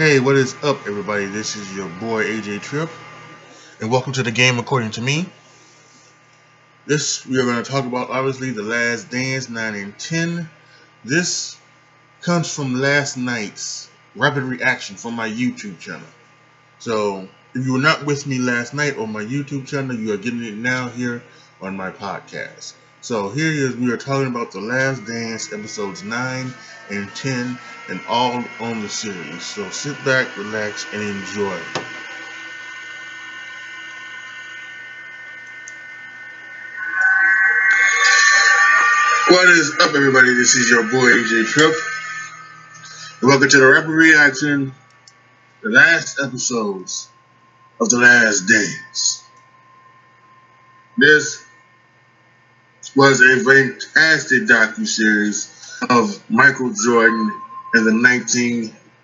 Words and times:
Hey, 0.00 0.18
what 0.18 0.34
is 0.34 0.54
up, 0.62 0.86
everybody? 0.86 1.26
This 1.26 1.56
is 1.56 1.76
your 1.76 1.90
boy 2.00 2.24
AJ 2.24 2.62
Trip, 2.62 2.88
and 3.82 3.90
welcome 3.90 4.14
to 4.14 4.22
the 4.22 4.30
game 4.30 4.58
according 4.58 4.92
to 4.92 5.02
me. 5.02 5.26
This 6.86 7.26
we 7.26 7.38
are 7.38 7.44
going 7.44 7.62
to 7.62 7.70
talk 7.70 7.84
about 7.84 8.08
obviously 8.08 8.50
the 8.50 8.62
Last 8.62 9.10
Dance 9.10 9.50
9 9.50 9.74
and 9.74 9.98
10. 9.98 10.48
This 11.04 11.58
comes 12.22 12.50
from 12.50 12.80
last 12.80 13.18
night's 13.18 13.90
rapid 14.16 14.44
reaction 14.44 14.96
from 14.96 15.12
my 15.12 15.28
YouTube 15.28 15.78
channel. 15.80 16.08
So 16.78 17.28
if 17.54 17.66
you 17.66 17.74
were 17.74 17.78
not 17.78 18.06
with 18.06 18.26
me 18.26 18.38
last 18.38 18.72
night 18.72 18.96
on 18.96 19.12
my 19.12 19.22
YouTube 19.22 19.66
channel, 19.66 19.94
you 19.94 20.14
are 20.14 20.16
getting 20.16 20.42
it 20.42 20.54
now 20.54 20.88
here 20.88 21.22
on 21.60 21.76
my 21.76 21.90
podcast. 21.90 22.72
So 23.02 23.28
here 23.28 23.52
is 23.52 23.76
we 23.76 23.92
are 23.92 23.98
talking 23.98 24.28
about 24.28 24.52
the 24.52 24.62
Last 24.62 25.04
Dance 25.04 25.52
episodes 25.52 26.02
9 26.02 26.54
and 26.90 27.08
10 27.14 27.58
and 27.88 28.00
all 28.08 28.44
on 28.60 28.82
the 28.82 28.88
series. 28.88 29.44
So 29.44 29.70
sit 29.70 29.96
back, 30.04 30.36
relax, 30.36 30.86
and 30.92 31.02
enjoy. 31.02 31.58
What 39.28 39.48
is 39.48 39.72
up, 39.80 39.94
everybody? 39.94 40.34
This 40.34 40.56
is 40.56 40.68
your 40.68 40.82
boy 40.82 41.10
AJ 41.12 41.46
Trip. 41.46 41.74
And 43.20 43.30
welcome 43.30 43.48
to 43.48 43.58
the 43.58 43.66
rapid 43.66 43.90
reaction, 43.90 44.72
the 45.62 45.70
last 45.70 46.18
episodes 46.20 47.08
of 47.80 47.88
The 47.90 47.98
Last 47.98 48.48
Dance. 48.48 49.24
This 50.98 51.46
was 52.96 53.20
a 53.20 53.44
fantastic 53.44 54.42
docu-series 54.48 55.59
of 55.88 56.22
Michael 56.30 56.72
Jordan 56.72 57.32
and 57.74 57.86
the 57.86 57.92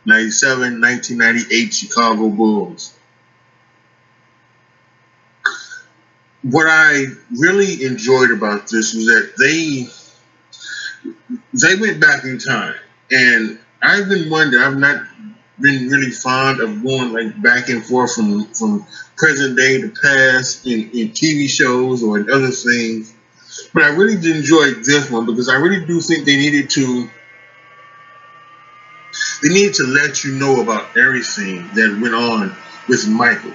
1997-1998 0.06 1.72
Chicago 1.72 2.28
Bulls. 2.28 2.92
What 6.42 6.66
I 6.68 7.06
really 7.36 7.84
enjoyed 7.84 8.30
about 8.30 8.68
this 8.68 8.94
was 8.94 9.06
that 9.06 9.32
they 9.38 9.88
they 11.52 11.74
went 11.80 12.00
back 12.00 12.24
in 12.24 12.38
time, 12.38 12.76
and 13.10 13.58
I've 13.82 14.08
been 14.08 14.30
wondering. 14.30 14.62
I've 14.62 14.78
not 14.78 15.06
been 15.58 15.88
really 15.88 16.10
fond 16.10 16.60
of 16.60 16.84
going 16.84 17.12
like 17.12 17.42
back 17.42 17.68
and 17.68 17.84
forth 17.84 18.14
from 18.14 18.44
from 18.52 18.86
present 19.16 19.56
day 19.56 19.80
to 19.80 19.88
past 19.88 20.66
in, 20.66 20.90
in 20.90 21.08
TV 21.10 21.48
shows 21.48 22.02
or 22.04 22.18
in 22.18 22.30
other 22.30 22.50
things 22.50 23.15
but 23.72 23.82
I 23.82 23.88
really 23.88 24.16
did 24.16 24.36
enjoy 24.36 24.72
this 24.72 25.10
one 25.10 25.26
because 25.26 25.48
I 25.48 25.56
really 25.56 25.84
do 25.84 26.00
think 26.00 26.24
they 26.24 26.36
needed 26.36 26.70
to 26.70 27.10
they 29.42 29.48
needed 29.48 29.74
to 29.74 29.84
let 29.84 30.24
you 30.24 30.32
know 30.32 30.60
about 30.60 30.96
everything 30.96 31.68
that 31.74 31.98
went 32.00 32.14
on 32.14 32.54
with 32.88 33.08
Michael 33.08 33.52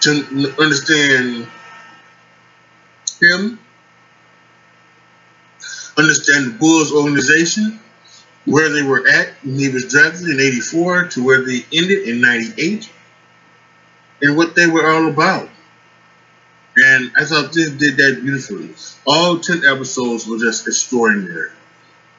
to 0.00 0.54
understand 0.58 1.46
him, 3.20 3.58
understand 5.96 6.46
the 6.46 6.56
Bulls 6.58 6.92
organization, 6.92 7.80
where 8.44 8.70
they 8.70 8.82
were 8.82 9.06
at 9.08 9.32
when 9.44 9.58
he 9.58 9.68
was 9.68 9.88
drafted 9.88 10.28
in 10.28 10.40
84 10.40 11.08
to 11.08 11.24
where 11.24 11.44
they 11.44 11.64
ended 11.74 12.08
in 12.08 12.20
98, 12.20 12.88
and 14.22 14.36
what 14.36 14.54
they 14.54 14.66
were 14.66 14.88
all 14.90 15.08
about. 15.08 15.48
And 16.84 17.10
I 17.16 17.24
thought 17.24 17.52
this 17.52 17.70
did 17.70 17.96
that 17.96 18.20
beautifully. 18.22 18.70
All 19.06 19.40
10 19.40 19.62
episodes 19.66 20.26
were 20.26 20.38
just 20.38 20.66
extraordinary. 20.66 21.50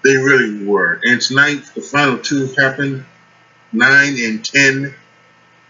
They 0.03 0.17
really 0.17 0.65
were. 0.65 0.99
And 1.03 1.21
tonight, 1.21 1.63
the 1.75 1.81
final 1.81 2.17
two 2.17 2.47
happened 2.57 3.05
9 3.71 4.17
and 4.19 4.43
10. 4.43 4.93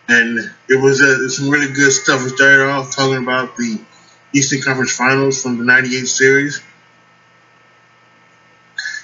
And 0.08 0.40
it 0.68 0.82
was 0.82 1.02
uh, 1.02 1.30
some 1.30 1.50
really 1.50 1.72
good 1.72 1.92
stuff. 1.92 2.24
We 2.24 2.30
started 2.30 2.66
off 2.66 2.96
talking 2.96 3.22
about 3.22 3.56
the 3.58 3.80
Eastern 4.34 4.62
Conference 4.62 4.96
Finals 4.96 5.44
from 5.44 5.58
the 5.58 5.66
98 5.66 6.06
series. 6.06 6.62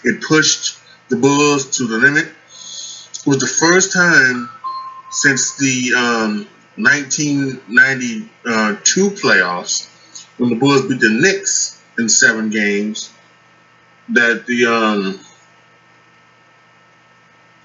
It 0.03 0.21
pushed 0.21 0.79
the 1.09 1.15
Bulls 1.15 1.77
to 1.77 1.87
the 1.87 1.97
limit. 1.97 2.25
It 2.25 3.27
was 3.27 3.39
the 3.39 3.47
first 3.47 3.93
time 3.93 4.49
since 5.11 5.57
the 5.57 5.93
um, 5.95 6.47
1992 6.77 9.09
playoffs 9.11 9.87
when 10.37 10.49
the 10.49 10.55
Bulls 10.55 10.87
beat 10.87 10.99
the 10.99 11.09
Knicks 11.09 11.81
in 11.97 12.09
seven 12.09 12.49
games 12.49 13.11
that 14.09 14.45
the 14.45 14.65
um 14.65 15.19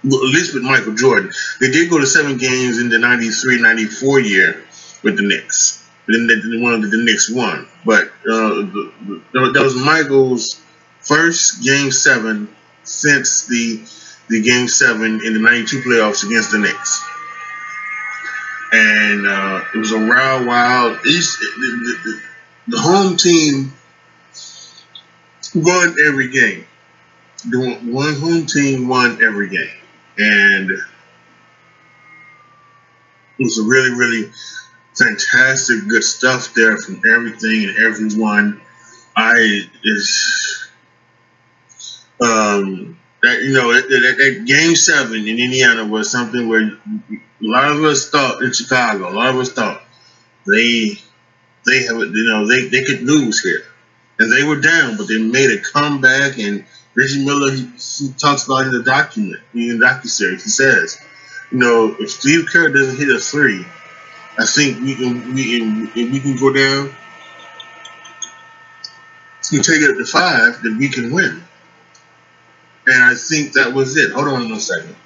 at 0.02 0.10
least 0.10 0.54
with 0.54 0.62
Michael 0.62 0.94
Jordan, 0.94 1.30
they 1.60 1.70
did 1.70 1.90
go 1.90 1.98
to 1.98 2.06
seven 2.06 2.38
games 2.38 2.78
in 2.78 2.88
the 2.88 2.96
93-94 2.96 4.24
year 4.24 4.64
with 5.02 5.18
the 5.18 5.22
Knicks. 5.22 5.86
but 6.06 6.14
Then 6.14 6.26
they, 6.26 6.36
they 6.36 6.56
wanted 6.56 6.90
the 6.90 7.04
Knicks 7.04 7.30
won, 7.30 7.68
but 7.84 8.04
uh, 8.04 8.08
the, 8.24 8.92
the, 9.32 9.50
that 9.52 9.62
was 9.62 9.76
Michael's 9.76 10.58
first 11.00 11.62
game 11.62 11.90
seven 11.90 12.48
since 12.84 13.46
the 13.46 13.82
the 14.28 14.42
game 14.42 14.68
seven 14.68 15.20
in 15.24 15.34
the 15.34 15.40
92 15.40 15.82
playoffs 15.82 16.24
against 16.24 16.52
the 16.52 16.58
Knicks 16.58 17.02
and 18.72 19.26
uh, 19.26 19.64
it 19.74 19.78
was 19.78 19.92
a 19.92 19.98
wild, 19.98 20.46
wild. 20.46 21.06
East, 21.06 21.40
the, 21.40 21.96
the, 22.04 22.20
the, 22.68 22.78
home 22.78 23.16
team 23.16 23.72
won 25.54 25.96
every 26.06 26.28
game. 26.28 26.66
The 27.48 27.78
one 27.84 28.14
home 28.14 28.46
team 28.46 28.88
won 28.88 29.22
every 29.22 29.48
game, 29.48 29.68
and 30.18 30.70
it 30.70 30.80
was 33.38 33.58
a 33.58 33.64
really, 33.64 33.90
really 33.90 34.30
fantastic, 34.94 35.88
good 35.88 36.04
stuff 36.04 36.54
there 36.54 36.76
from 36.76 37.02
everything 37.10 37.68
and 37.68 37.78
everyone. 37.78 38.60
I 39.16 39.62
is 39.82 40.68
um 42.20 42.99
that 43.22 43.42
you 43.42 43.52
know 43.52 43.72
that, 43.72 43.88
that, 43.88 44.44
game 44.46 44.74
seven 44.74 45.26
in 45.26 45.38
Indiana 45.38 45.84
was 45.84 46.10
something 46.10 46.48
where 46.48 46.62
a 46.62 47.20
lot 47.40 47.70
of 47.72 47.84
us 47.84 48.08
thought 48.10 48.42
in 48.42 48.52
Chicago, 48.52 49.10
a 49.10 49.12
lot 49.12 49.34
of 49.34 49.36
us 49.36 49.52
thought 49.52 49.82
they 50.46 50.98
they 51.66 51.84
have 51.84 51.96
you 51.96 52.26
know 52.26 52.46
they, 52.46 52.68
they 52.68 52.84
could 52.84 53.02
lose 53.02 53.40
here, 53.40 53.62
and 54.18 54.32
they 54.32 54.44
were 54.44 54.60
down, 54.60 54.96
but 54.96 55.08
they 55.08 55.18
made 55.18 55.50
a 55.50 55.60
comeback. 55.60 56.38
And 56.38 56.64
Reggie 56.94 57.24
Miller 57.24 57.52
he, 57.52 57.70
he 57.76 58.12
talks 58.12 58.46
about 58.46 58.66
in 58.66 58.72
the 58.72 58.82
document 58.82 59.40
in 59.54 59.78
the 59.78 59.86
docu 59.86 60.06
series. 60.06 60.42
He 60.42 60.50
says, 60.50 60.98
you 61.50 61.58
know, 61.58 61.94
if 61.98 62.10
Steve 62.10 62.46
Kerr 62.50 62.70
doesn't 62.70 62.96
hit 62.96 63.14
a 63.14 63.18
three, 63.18 63.66
I 64.38 64.46
think 64.46 64.80
we 64.80 64.94
can 64.94 65.34
we 65.34 65.58
can 65.58 65.92
if 65.94 66.12
we 66.12 66.20
can 66.20 66.36
go 66.36 66.52
down. 66.52 66.94
We 69.52 69.58
take 69.58 69.82
it 69.82 69.90
up 69.90 69.96
to 69.96 70.04
five, 70.04 70.62
then 70.62 70.78
we 70.78 70.88
can 70.88 71.12
win. 71.12 71.42
And 72.86 73.02
I 73.04 73.14
think 73.14 73.54
that 73.54 73.72
was 73.74 73.96
it. 73.96 74.12
Hold 74.12 74.28
on 74.28 74.52
a 74.52 74.60
second. 74.60 74.96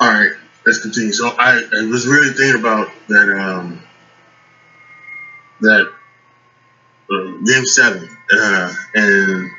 All 0.00 0.08
right, 0.12 0.32
let's 0.66 0.80
continue. 0.80 1.12
So 1.12 1.28
I, 1.28 1.62
I 1.78 1.84
was 1.86 2.06
really 2.06 2.32
thinking 2.32 2.60
about 2.60 2.90
that 3.08 3.28
um, 3.38 3.82
that 5.60 5.92
uh, 7.12 7.24
game 7.44 7.64
seven, 7.64 8.08
uh, 8.32 8.72
and 8.94 9.50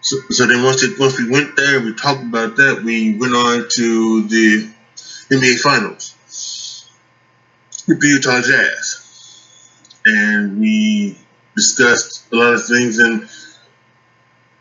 so, 0.00 0.16
so 0.30 0.46
then 0.46 0.64
once 0.64 0.82
it, 0.82 0.98
once 0.98 1.18
we 1.18 1.30
went 1.30 1.56
there, 1.56 1.80
we 1.80 1.94
talked 1.94 2.22
about 2.22 2.56
that. 2.56 2.82
We 2.84 3.16
went 3.16 3.34
on 3.34 3.66
to 3.76 4.28
the 4.28 4.70
NBA 5.30 5.60
Finals 5.60 6.90
with 7.86 8.00
the 8.00 8.08
Utah 8.08 8.40
Jazz, 8.42 9.48
and 10.04 10.58
we 10.60 11.18
discussed 11.54 12.32
a 12.32 12.36
lot 12.36 12.54
of 12.54 12.66
things 12.66 12.98
and. 12.98 13.28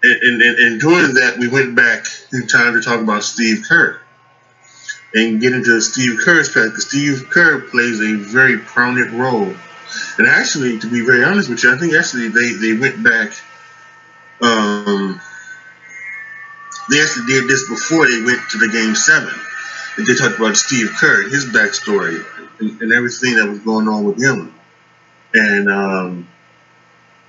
And, 0.03 0.42
and, 0.42 0.57
and 0.57 0.81
during 0.81 1.13
that, 1.13 1.38
we 1.38 1.48
went 1.48 1.75
back 1.75 2.07
in 2.33 2.48
time 2.48 2.74
to 2.74 2.81
talk 2.81 3.01
about 3.01 3.24
Steve 3.24 3.63
Kerr 3.69 4.01
and 5.13 5.42
get 5.42 5.54
into 5.54 5.80
Steve 5.81 6.19
Kerr's 6.24 6.48
path 6.50 6.69
because 6.69 6.88
Steve 6.88 7.30
Kerr 7.30 7.62
plays 7.62 8.00
a 8.00 8.16
very 8.16 8.58
prominent 8.58 9.12
role. 9.13 9.54
And 10.18 10.28
actually, 10.28 10.80
to 10.80 10.88
be 10.88 11.02
very 11.02 11.24
honest 11.24 11.50
with 11.50 11.63
you, 11.63 11.74
I 11.74 11.78
think 11.78 11.94
actually 11.94 12.30
they, 12.30 12.54
they 12.54 12.74
went 12.74 13.04
back 13.04 13.34
um, 14.42 15.22
they 16.90 17.02
actually 17.02 17.28
did 17.28 17.48
this 17.48 17.69
before 17.69 18.08
they 18.10 18.22
went 18.24 18.42
to 18.52 18.58
the 18.58 18.68
game 18.68 18.96
seven. 18.96 19.34
And 19.98 20.08
they 20.08 20.16
talked 20.16 20.38
about 20.38 20.58
Steve 20.58 20.92
Kerr, 21.00 21.30
his 21.30 21.46
backstory, 21.46 22.25
and, 22.60 22.81
and 22.81 22.94
everything 22.94 23.36
that 23.36 23.48
was 23.48 23.60
going 23.60 23.88
on 23.88 24.04
with 24.04 24.22
him. 24.22 24.54
And 25.34 25.69
um, 25.69 26.28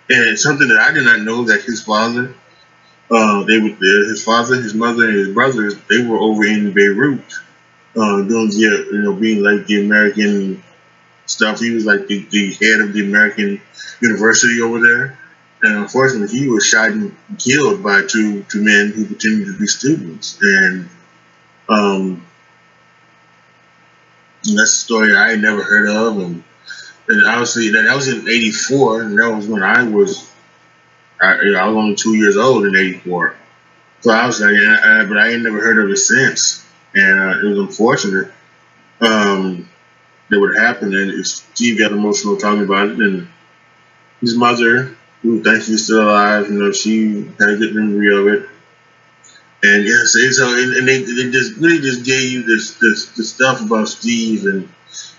and 0.08 0.38
something 0.38 0.68
that 0.68 0.78
I 0.78 0.92
did 0.92 1.04
not 1.04 1.20
know 1.20 1.44
that 1.44 1.62
his 1.62 1.82
father, 1.82 2.34
uh, 3.10 3.44
they 3.44 3.58
were 3.58 3.70
his 3.70 4.24
father, 4.24 4.56
his 4.56 4.74
mother, 4.74 5.04
and 5.04 5.16
his 5.16 5.28
brothers, 5.28 5.76
they 5.88 6.04
were 6.04 6.18
over 6.18 6.44
in 6.44 6.72
Beirut, 6.72 7.20
uh, 7.96 8.22
doing 8.22 8.48
the, 8.48 8.88
you 8.92 9.02
know, 9.02 9.14
being 9.14 9.42
like 9.42 9.66
the 9.66 9.84
American 9.84 10.62
stuff. 11.26 11.60
He 11.60 11.70
was 11.70 11.84
like 11.84 12.06
the, 12.06 12.26
the 12.30 12.52
head 12.54 12.80
of 12.80 12.92
the 12.92 13.04
American 13.04 13.60
University 14.00 14.60
over 14.60 14.80
there. 14.80 15.18
And 15.62 15.78
unfortunately, 15.78 16.36
he 16.36 16.48
was 16.48 16.66
shot 16.66 16.90
and 16.90 17.16
killed 17.38 17.82
by 17.82 18.02
two 18.02 18.42
two 18.44 18.62
men 18.62 18.92
who 18.92 19.06
pretended 19.06 19.46
to 19.46 19.58
be 19.58 19.66
students. 19.66 20.38
And 20.42 20.88
um, 21.68 22.26
that's 24.42 24.72
a 24.72 24.84
story 24.84 25.14
I 25.14 25.30
had 25.30 25.40
never 25.40 25.62
heard 25.62 25.88
of. 25.88 26.18
And, 26.18 26.42
and 27.08 27.26
obviously, 27.26 27.70
that, 27.70 27.82
that 27.82 27.94
was 27.94 28.08
in 28.08 28.28
'84, 28.28 29.02
and 29.02 29.18
that 29.18 29.30
was 29.30 29.46
when 29.46 29.62
I 29.62 29.84
was 29.84 30.28
I, 31.20 31.34
I 31.56 31.66
was 31.68 31.76
only 31.76 31.94
two 31.94 32.16
years 32.16 32.36
old 32.36 32.64
in 32.66 32.74
'84. 32.74 33.36
So 34.00 34.10
I 34.10 34.26
was 34.26 34.40
like, 34.40 34.54
I, 34.54 35.04
but 35.04 35.16
I 35.16 35.30
ain't 35.30 35.44
never 35.44 35.60
heard 35.60 35.78
of 35.78 35.88
it 35.88 35.96
since, 35.96 36.66
and 36.94 37.20
uh, 37.20 37.38
it 37.38 37.48
was 37.48 37.58
unfortunate 37.58 38.32
um, 39.00 39.68
that 40.30 40.40
would 40.40 40.56
happen. 40.56 40.94
And 40.94 41.26
Steve 41.26 41.78
got 41.78 41.92
emotional 41.92 42.36
talking 42.36 42.64
about 42.64 42.88
it, 42.88 42.98
and 42.98 43.28
his 44.20 44.36
mother 44.36 44.96
who 45.22 45.42
thankfully 45.42 45.76
still 45.76 46.02
alive. 46.02 46.50
You 46.50 46.58
know, 46.62 46.72
she 46.72 47.24
had 47.38 47.50
a 47.50 47.56
good 47.56 47.74
memory 47.74 48.16
of 48.16 48.26
it. 48.28 48.48
And 49.64 49.84
yes, 49.84 50.16
and 50.16 50.34
so 50.34 50.48
and, 50.48 50.76
and 50.76 50.88
they, 50.88 51.02
they 51.02 51.30
just 51.30 51.56
really 51.56 51.80
just 51.80 52.04
gave 52.04 52.32
you 52.32 52.42
this 52.42 52.74
this, 52.78 53.06
this 53.16 53.32
stuff 53.32 53.60
about 53.60 53.88
Steve 53.88 54.44
and 54.44 54.68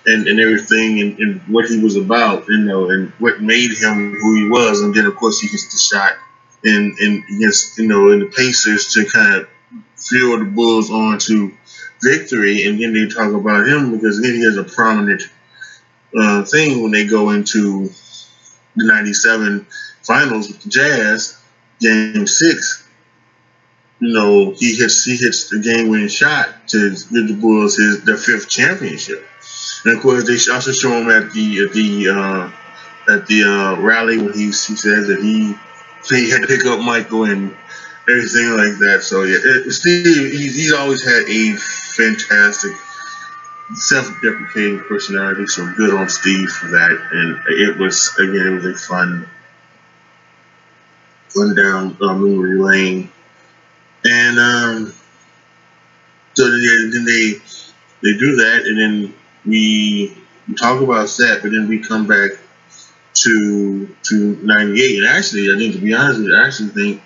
and, 0.06 0.28
and 0.28 0.38
everything 0.38 1.00
and, 1.00 1.18
and 1.20 1.42
what 1.44 1.66
he 1.66 1.80
was 1.80 1.96
about, 1.96 2.46
you 2.50 2.58
know, 2.58 2.90
and 2.90 3.12
what 3.20 3.42
made 3.42 3.72
him 3.72 4.14
who 4.16 4.36
he 4.36 4.50
was. 4.50 4.82
And 4.82 4.94
then 4.94 5.06
of 5.06 5.16
course 5.16 5.40
he 5.40 5.48
gets 5.48 5.72
the 5.72 5.80
shot 5.80 6.18
and 6.66 6.98
and 7.00 7.24
against 7.36 7.78
you 7.78 7.88
know 7.88 8.12
in 8.12 8.20
the 8.20 8.26
Pacers 8.28 8.94
to 8.94 9.06
kind 9.06 9.36
of 9.36 9.50
fuel 9.98 10.40
the 10.40 10.46
Bulls 10.46 10.92
on 10.92 11.20
to 11.20 11.52
victory. 12.02 12.66
And 12.66 12.82
then 12.82 12.94
they 12.94 13.08
talk 13.08 13.34
about 13.34 13.68
him 13.68 13.92
because 13.92 14.22
then 14.22 14.34
he 14.34 14.44
has 14.44 14.58
a 14.58 14.64
prominent 14.64 15.24
uh, 16.18 16.44
thing 16.44 16.82
when 16.82 16.92
they 16.92 17.08
go 17.08 17.32
into 17.32 17.90
the 18.76 18.86
'97 18.86 19.66
finals 20.02 20.48
with 20.48 20.62
the 20.62 20.70
Jazz, 20.70 21.38
game 21.80 22.28
six, 22.28 22.88
you 24.00 24.14
know, 24.14 24.52
he 24.52 24.76
hits 24.76 25.06
he 25.06 25.16
hits 25.16 25.50
the 25.50 25.60
game 25.60 25.88
winning 25.90 26.10
shot 26.10 26.68
to 26.68 26.90
give 26.90 27.28
the 27.28 27.38
Bulls 27.40 27.78
his 27.78 28.04
their 28.04 28.18
fifth 28.18 28.50
championship. 28.50 29.26
And 29.86 29.96
of 29.96 30.02
course 30.02 30.28
they 30.28 30.54
also 30.54 30.72
show 30.74 30.92
him 30.92 31.10
at 31.10 31.32
the 31.32 31.64
at 31.64 31.72
the 31.72 32.10
uh, 32.10 33.14
at 33.14 33.28
the 33.28 33.44
uh, 33.44 33.82
rally 33.82 34.18
when 34.18 34.34
he 34.34 34.48
he 34.48 34.52
says 34.52 35.08
that 35.08 35.20
he 35.22 35.56
he 36.10 36.30
had 36.30 36.42
to 36.42 36.48
pick 36.48 36.66
up 36.66 36.82
Michael 36.82 37.24
and 37.24 37.56
everything 38.10 38.50
like 38.52 38.78
that. 38.80 39.02
So 39.04 39.24
yeah, 39.24 39.38
it, 39.44 39.72
Steve 39.72 40.06
he's, 40.06 40.56
he's 40.56 40.74
always 40.74 41.04
had 41.04 41.24
a 41.28 41.56
fantastic 41.56 42.72
self-deprecating 43.76 44.80
personality. 44.82 45.48
So 45.48 45.72
good 45.78 45.94
on 45.94 46.10
Steve 46.10 46.50
for 46.50 46.68
that. 46.68 46.92
And 47.12 47.40
it 47.48 47.78
was 47.78 48.16
again 48.20 48.48
it 48.48 48.56
was 48.56 48.66
a 48.66 48.76
fun 48.76 49.28
run 51.36 51.56
down 51.56 51.98
uh, 52.02 52.14
memory 52.14 52.60
lane, 52.60 53.10
and 54.06 54.40
um, 54.40 54.94
so 56.34 56.50
then, 56.50 56.92
then 56.94 57.06
they 57.06 57.34
they 58.04 58.18
do 58.18 58.36
that, 58.36 58.66
and 58.68 58.78
then 58.78 59.14
we 59.46 60.16
talk 60.58 60.82
about 60.82 61.08
that, 61.18 61.40
but 61.42 61.52
then 61.52 61.68
we 61.68 61.80
come 61.80 62.06
back 62.06 62.32
to 63.14 63.88
to 64.04 64.40
'98, 64.44 65.00
and 65.00 65.08
actually, 65.08 65.54
I 65.54 65.58
think 65.58 65.74
to 65.74 65.80
be 65.80 65.94
honest 65.94 66.20
with 66.20 66.28
you, 66.28 66.36
I 66.36 66.46
actually 66.46 66.70
think. 66.70 67.02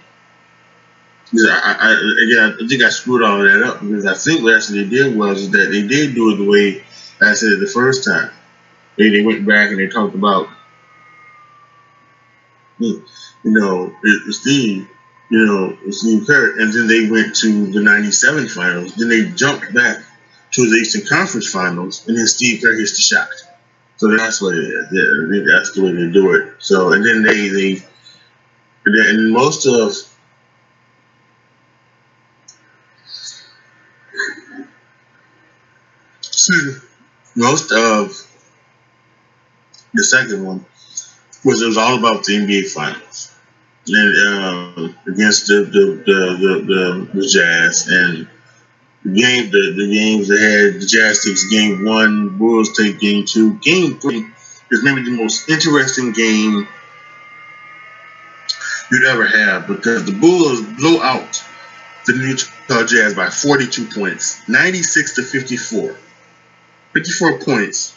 I, 1.35 1.75
I, 1.79 2.24
again, 2.24 2.57
I 2.63 2.68
think 2.68 2.83
I 2.83 2.89
screwed 2.89 3.24
all 3.24 3.41
of 3.41 3.51
that 3.51 3.63
up 3.63 3.81
because 3.81 4.06
I 4.06 4.15
think 4.15 4.44
what 4.44 4.56
actually 4.56 4.83
they 4.83 4.89
did 4.89 5.18
was 5.18 5.51
that 5.51 5.69
they 5.71 5.85
did 5.85 6.15
do 6.15 6.33
it 6.33 6.38
the 6.38 6.50
way 6.50 6.83
I 7.21 7.33
said 7.33 7.51
it 7.51 7.59
the 7.59 7.68
first 7.68 8.06
time. 8.06 8.31
They, 8.97 9.09
they 9.09 9.24
went 9.24 9.45
back 9.45 9.69
and 9.69 9.79
they 9.79 9.88
talked 9.88 10.15
about 10.15 10.47
you 12.79 13.03
know, 13.44 13.94
Steve, 14.29 14.88
you 15.29 15.45
know, 15.45 15.77
Steve 15.89 16.25
Kerr, 16.27 16.59
and 16.59 16.71
then 16.74 16.88
they 16.88 17.09
went 17.09 17.35
to 17.38 17.68
the 17.68 17.81
'97 17.81 18.47
finals. 18.50 18.95
Then 18.95 19.09
they 19.09 19.30
jumped 19.31 19.73
back 19.73 19.97
to 20.51 20.69
the 20.69 20.77
Eastern 20.77 21.06
Conference 21.07 21.51
Finals, 21.51 22.07
and 22.07 22.18
then 22.18 22.27
Steve 22.27 22.62
Kerr 22.62 22.75
hits 22.77 22.95
the 22.95 23.01
shot. 23.01 23.30
So 23.97 24.15
that's 24.15 24.41
what 24.41 24.56
it 24.56 24.63
is. 24.63 24.88
Yeah, 24.91 25.56
that's 25.56 25.73
the 25.73 25.83
way 25.83 25.91
they 25.91 26.12
do 26.12 26.33
it. 26.35 26.56
So, 26.59 26.94
and 26.94 27.03
then 27.03 27.23
they 27.23 27.50
they 27.50 27.83
and 28.85 29.31
most 29.31 29.65
of 29.65 29.91
most 37.35 37.71
of 37.71 38.27
the 39.94 40.03
second 40.03 40.45
one 40.45 40.65
was 41.44 41.61
it 41.61 41.67
was 41.67 41.77
all 41.77 41.97
about 41.97 42.23
the 42.23 42.38
NBA 42.38 42.71
Finals 42.71 43.33
and 43.88 44.15
uh, 44.27 45.11
against 45.11 45.47
the 45.47 45.63
the, 45.63 46.03
the 46.05 46.57
the, 46.65 47.19
the 47.21 47.27
Jazz 47.27 47.88
and 47.88 48.27
the 49.03 49.21
game 49.21 49.51
the, 49.51 49.73
the 49.75 49.94
games 49.94 50.27
that 50.27 50.39
had 50.39 50.81
the 50.81 50.85
Jazz 50.85 51.23
takes 51.23 51.49
game 51.49 51.85
one, 51.85 52.38
Bulls 52.38 52.77
take 52.77 52.99
game 52.99 53.25
two, 53.25 53.55
game 53.59 53.99
three 53.99 54.27
is 54.71 54.83
maybe 54.83 55.03
the 55.03 55.11
most 55.11 55.49
interesting 55.49 56.11
game 56.11 56.67
you'd 58.91 59.05
ever 59.05 59.25
have 59.25 59.67
because 59.67 60.05
the 60.05 60.11
Bulls 60.11 60.61
blow 60.61 61.01
out 61.01 61.44
the 62.05 62.13
Utah 62.13 62.85
Jazz 62.85 63.13
by 63.15 63.29
42 63.29 63.88
points, 63.88 64.47
96 64.47 65.15
to 65.15 65.23
54. 65.23 65.95
54 66.97 67.39
points 67.41 67.95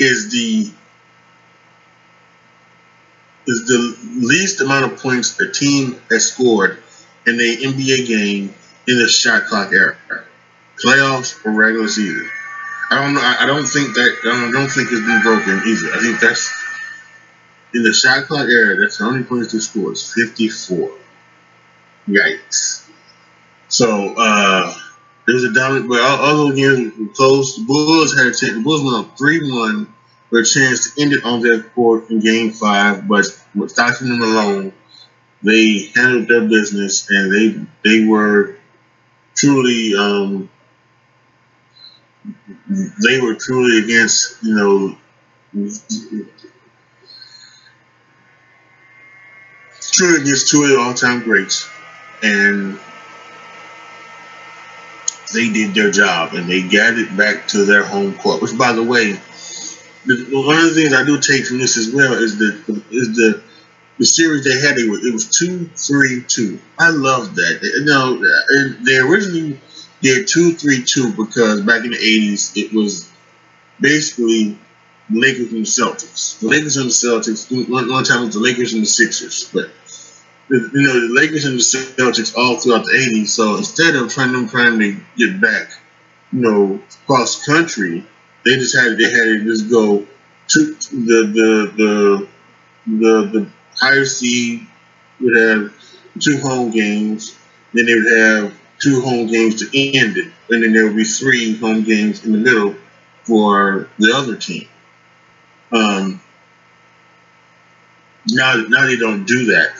is 0.00 0.32
the 0.32 0.72
is 3.46 3.66
the 3.66 4.26
least 4.26 4.60
amount 4.60 4.90
of 4.90 4.98
points 4.98 5.38
a 5.38 5.48
team 5.48 6.00
has 6.10 6.32
scored 6.32 6.78
in 7.26 7.34
a 7.34 7.56
NBA 7.56 8.08
game 8.08 8.54
in 8.88 8.98
the 8.98 9.08
shot 9.08 9.44
clock 9.44 9.72
era, 9.72 9.96
playoffs 10.82 11.44
or 11.46 11.52
regular 11.52 11.86
season. 11.86 12.28
I 12.90 13.00
don't 13.00 13.14
know. 13.14 13.20
I 13.20 13.46
don't 13.46 13.66
think 13.66 13.94
that. 13.94 14.16
I 14.24 14.50
don't 14.50 14.68
think 14.68 14.88
it's 14.90 15.06
been 15.06 15.22
broken 15.22 15.62
either. 15.68 15.92
I 15.94 16.00
think 16.00 16.18
that's 16.18 16.52
in 17.74 17.84
the 17.84 17.92
shot 17.92 18.26
clock 18.26 18.48
era. 18.48 18.76
That's 18.76 18.98
the 18.98 19.04
only 19.04 19.22
points 19.22 19.52
they 19.52 19.60
scored 19.60 19.92
is 19.92 20.12
fifty-four. 20.12 20.90
Yikes! 22.08 22.88
So 23.68 24.14
uh, 24.16 24.74
there 25.26 25.34
was 25.34 25.44
a 25.44 25.52
dominant, 25.52 25.88
but 25.88 26.00
all, 26.00 26.20
all 26.20 26.36
those 26.36 26.56
games 26.56 27.16
close. 27.16 27.56
The 27.56 27.64
Bulls 27.64 28.16
had 28.16 28.26
a 28.26 28.34
chance. 28.34 28.54
The 28.54 28.62
Bulls 28.62 28.82
went 28.82 29.06
up 29.06 29.18
three-one 29.18 29.92
with 30.30 30.42
a 30.42 30.44
chance 30.44 30.94
to 30.94 31.02
end 31.02 31.12
it 31.12 31.24
on 31.24 31.40
their 31.40 31.62
court 31.62 32.10
in 32.10 32.20
Game 32.20 32.50
Five, 32.50 33.08
but 33.08 33.26
with 33.54 33.70
Stockton 33.70 34.10
and 34.10 34.18
Malone, 34.18 34.72
they 35.42 35.90
handled 35.94 36.28
their 36.28 36.42
business 36.48 37.08
and 37.10 37.32
they 37.32 37.66
they 37.84 38.04
were 38.04 38.56
truly 39.36 39.94
um, 39.94 40.50
they 43.04 43.20
were 43.20 43.34
truly 43.34 43.84
against 43.84 44.42
you 44.42 44.54
know 44.54 44.96
truly 49.92 50.22
against 50.22 50.50
two 50.50 50.62
of 50.64 50.70
the 50.70 50.78
all-time 50.78 51.22
greats 51.22 51.68
and 52.22 52.78
they 55.34 55.50
did 55.50 55.74
their 55.74 55.90
job 55.90 56.34
and 56.34 56.48
they 56.48 56.62
got 56.62 56.94
it 56.98 57.14
back 57.16 57.48
to 57.48 57.64
their 57.64 57.84
home 57.84 58.16
court 58.18 58.40
which 58.40 58.56
by 58.56 58.72
the 58.72 58.82
way 58.82 59.18
one 60.06 60.56
of 60.56 60.64
the 60.64 60.74
things 60.74 60.92
I 60.92 61.04
do 61.04 61.18
take 61.18 61.46
from 61.46 61.58
this 61.58 61.76
as 61.76 61.92
well 61.92 62.12
is 62.12 62.38
the 62.38 62.82
is 62.90 63.16
the 63.16 63.42
the 63.98 64.04
series 64.04 64.44
they 64.44 64.60
had. 64.60 64.76
It 64.76 64.90
was, 64.90 65.06
it 65.06 65.12
was 65.12 65.30
two, 65.30 65.66
three, 65.76 66.22
two. 66.26 66.58
I 66.78 66.90
love 66.90 67.36
that. 67.36 67.60
You 67.62 67.84
know, 67.84 68.20
they 68.84 68.96
originally 68.98 69.60
did 70.02 70.26
two, 70.26 70.52
three, 70.54 70.82
two 70.82 71.12
because 71.12 71.62
back 71.62 71.84
in 71.84 71.92
the 71.92 71.96
eighties 71.96 72.52
it 72.56 72.72
was 72.72 73.10
basically 73.80 74.58
Lakers 75.10 75.52
and 75.52 75.64
Celtics. 75.64 76.38
The 76.40 76.48
Lakers 76.48 76.76
and 76.76 76.86
the 76.86 76.90
Celtics. 76.90 77.70
One, 77.70 77.90
one 77.90 78.04
time 78.04 78.22
it 78.22 78.26
was 78.26 78.34
the 78.34 78.40
Lakers 78.40 78.72
and 78.74 78.82
the 78.82 78.86
Sixers, 78.86 79.50
but 79.52 79.70
you 80.50 80.70
know 80.74 81.08
the 81.08 81.14
Lakers 81.14 81.44
and 81.44 81.54
the 81.54 81.62
Celtics 81.62 82.36
all 82.36 82.58
throughout 82.58 82.84
the 82.84 82.92
'80s. 82.92 83.28
So 83.28 83.56
instead 83.56 83.96
of 83.96 84.12
trying 84.12 84.32
them 84.32 84.48
trying 84.48 84.78
to 84.78 85.00
get 85.16 85.40
back, 85.40 85.70
you 86.32 86.40
know, 86.40 86.82
cross 87.06 87.44
country, 87.44 88.04
they 88.44 88.56
just 88.56 88.76
had 88.76 88.98
they 88.98 89.04
had 89.04 89.24
to 89.24 89.44
just 89.44 89.70
go 89.70 90.06
to 90.48 90.64
the 90.92 91.32
the 91.32 91.72
the 91.76 92.28
the, 92.86 93.26
the 93.32 93.48
higher 93.76 94.04
seed 94.04 94.66
would 95.20 95.36
have 95.36 95.74
two 96.20 96.38
home 96.40 96.70
games. 96.70 97.38
Then 97.72 97.86
they 97.86 97.94
would 97.94 98.18
have 98.18 98.54
two 98.80 99.00
home 99.00 99.26
games 99.26 99.60
to 99.60 99.66
end 99.98 100.18
it, 100.18 100.32
and 100.50 100.62
then 100.62 100.72
there 100.72 100.84
would 100.84 100.96
be 100.96 101.04
three 101.04 101.56
home 101.56 101.84
games 101.84 102.24
in 102.24 102.32
the 102.32 102.38
middle 102.38 102.74
for 103.24 103.88
the 103.98 104.12
other 104.14 104.36
team. 104.36 104.68
Um, 105.72 106.20
now, 108.28 108.54
now 108.68 108.86
they 108.86 108.96
don't 108.96 109.24
do 109.24 109.46
that 109.46 109.74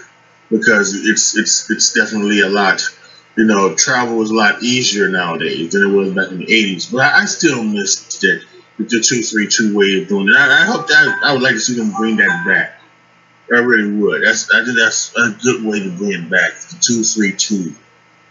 because 0.51 0.95
it's 0.95 1.37
it's 1.37 1.71
it's 1.71 1.93
definitely 1.93 2.41
a 2.41 2.49
lot. 2.49 2.83
You 3.37 3.45
know, 3.45 3.75
travel 3.75 4.23
is 4.23 4.31
a 4.31 4.35
lot 4.35 4.63
easier 4.63 5.09
nowadays 5.09 5.73
than 5.73 5.91
it 5.91 5.93
was 5.93 6.13
back 6.13 6.31
in 6.31 6.39
the 6.39 6.47
'80s. 6.47 6.93
But 6.93 7.01
I, 7.01 7.23
I 7.23 7.25
still 7.25 7.63
miss 7.65 8.23
it 8.23 8.45
the 8.79 9.01
two 9.01 9.23
three 9.23 9.49
two 9.49 9.77
way 9.77 10.03
of 10.03 10.09
doing 10.09 10.29
it. 10.29 10.37
I, 10.37 10.63
I 10.63 10.67
hope 10.67 10.89
that 10.89 11.19
I 11.23 11.33
would 11.33 11.43
like 11.43 11.55
to 11.55 11.61
see 11.61 11.75
them 11.75 11.93
bring 11.93 12.17
that 12.17 12.45
back. 12.47 12.81
I 13.53 13.59
really 13.59 13.93
would. 13.93 14.23
That's 14.23 14.51
I 14.53 14.65
think 14.65 14.79
that's 14.79 15.15
a 15.17 15.37
good 15.43 15.65
way 15.65 15.81
to 15.81 15.91
bring 15.91 16.13
it 16.13 16.31
back. 16.31 16.55
The 16.55 16.79
two 16.81 17.03
three 17.03 17.33
two 17.33 17.75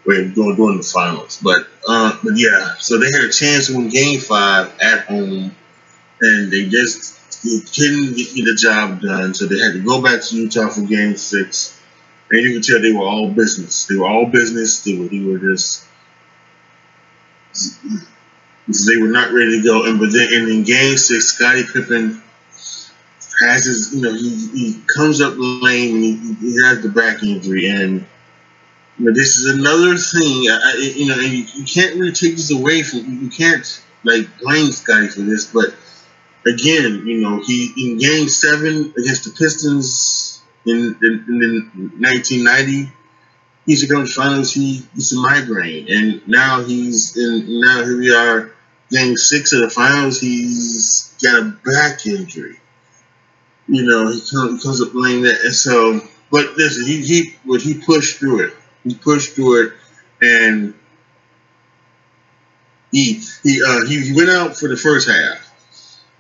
way 0.06 0.26
of 0.26 0.34
doing 0.34 0.56
during 0.56 0.78
the 0.78 0.84
finals. 0.84 1.40
But 1.42 1.68
uh, 1.88 2.18
but 2.24 2.34
yeah, 2.36 2.76
so 2.80 2.98
they 2.98 3.06
had 3.06 3.26
a 3.26 3.32
chance 3.32 3.68
to 3.68 3.78
win 3.78 3.90
Game 3.90 4.20
Five 4.20 4.74
at 4.82 5.06
home, 5.06 5.56
and 6.22 6.52
they 6.52 6.66
just 6.68 7.20
couldn't 7.42 8.16
get 8.16 8.34
the 8.34 8.56
job 8.60 9.02
done. 9.02 9.34
So 9.34 9.46
they 9.46 9.60
had 9.60 9.74
to 9.74 9.80
go 9.80 10.02
back 10.02 10.22
to 10.22 10.36
Utah 10.36 10.70
for 10.70 10.82
Game 10.82 11.16
Six, 11.16 11.80
and 12.34 12.42
you 12.42 12.54
could 12.54 12.64
tell 12.64 12.82
they 12.82 12.92
were 12.92 13.06
all 13.06 13.30
business. 13.30 13.86
They 13.86 13.96
were 13.96 14.08
all 14.08 14.26
business. 14.26 14.84
They 14.84 14.98
were 14.98 15.08
they 15.08 15.20
were 15.20 15.38
just 15.38 15.86
they 18.68 18.98
were 18.98 19.08
not 19.08 19.32
ready 19.32 19.62
to 19.62 19.64
go. 19.64 19.86
And 19.86 20.00
but 20.00 20.12
then 20.12 20.28
and 20.34 20.50
in 20.50 20.64
Game 20.64 20.98
Six, 20.98 21.26
Scottie 21.26 21.64
Pippen 21.72 22.24
has 23.40 23.66
his, 23.66 23.94
you 23.94 24.02
know, 24.02 24.14
he, 24.14 24.48
he 24.48 24.82
comes 24.88 25.22
up 25.22 25.34
lame 25.38 25.96
and 25.96 26.04
he, 26.04 26.34
he 26.40 26.64
has 26.64 26.82
the 26.82 26.90
back 26.90 27.24
injury. 27.24 27.70
And, 27.70 28.06
you 28.98 29.06
know, 29.06 29.14
this 29.14 29.38
is 29.38 29.54
another 29.60 29.98
thing, 29.98 30.48
I, 30.50 30.94
you 30.96 31.08
know, 31.08 31.20
and 31.20 31.32
you, 31.34 31.46
you 31.56 31.66
can't 31.66 31.96
really 31.96 32.12
take 32.12 32.36
this 32.36 32.52
away 32.52 32.84
from, 32.84 33.00
you 33.24 33.30
can't, 33.30 33.84
like, 34.04 34.28
blame 34.40 34.72
Scottie 34.72 35.08
for 35.08 35.22
this, 35.22 35.52
but 35.52 35.74
again, 36.46 37.08
you 37.08 37.22
know, 37.22 37.42
he, 37.44 37.74
in 37.78 37.98
game 37.98 38.30
seven 38.30 38.94
against 38.98 39.24
the 39.26 39.32
Pistons 39.32 40.33
in, 40.66 40.98
in, 41.02 41.26
in 41.28 41.92
1990, 42.00 42.92
he's 43.66 43.84
a 43.84 43.94
coach 43.94 44.12
finals, 44.12 44.54
he, 44.54 44.82
he's 44.94 45.14
a 45.14 45.20
migraine. 45.20 45.88
And 45.90 46.28
now 46.28 46.64
he's 46.64 47.18
in, 47.18 47.62
now 47.62 47.84
here 47.84 47.98
we 47.98 48.14
are, 48.14 48.52
game 48.90 49.18
six 49.18 49.54
of 49.54 49.62
the 49.62 49.70
finals, 49.70 50.20
he's 50.20 51.16
got 51.22 51.42
a 51.42 51.46
back 51.66 52.06
injury 52.06 52.60
you 53.68 53.86
know, 53.86 54.12
he 54.12 54.22
comes, 54.30 54.82
up 54.82 54.92
playing 54.92 55.24
that. 55.24 55.42
And 55.44 55.54
so, 55.54 56.02
but 56.32 56.58
listen, 56.58 56.86
he, 56.86 57.02
he, 57.02 57.36
but 57.46 57.62
he 57.62 57.76
pushed 57.76 58.18
through 58.18 58.48
it. 58.48 58.54
He 58.84 58.96
pushed 58.96 59.34
through 59.34 59.68
it 59.68 59.74
and 60.22 60.74
he, 62.92 63.22
he, 63.44 63.64
uh, 63.66 63.86
he, 63.86 64.02
he 64.02 64.16
went 64.16 64.30
out 64.30 64.58
for 64.58 64.68
the 64.68 64.78
first 64.78 65.10
half. 65.10 65.50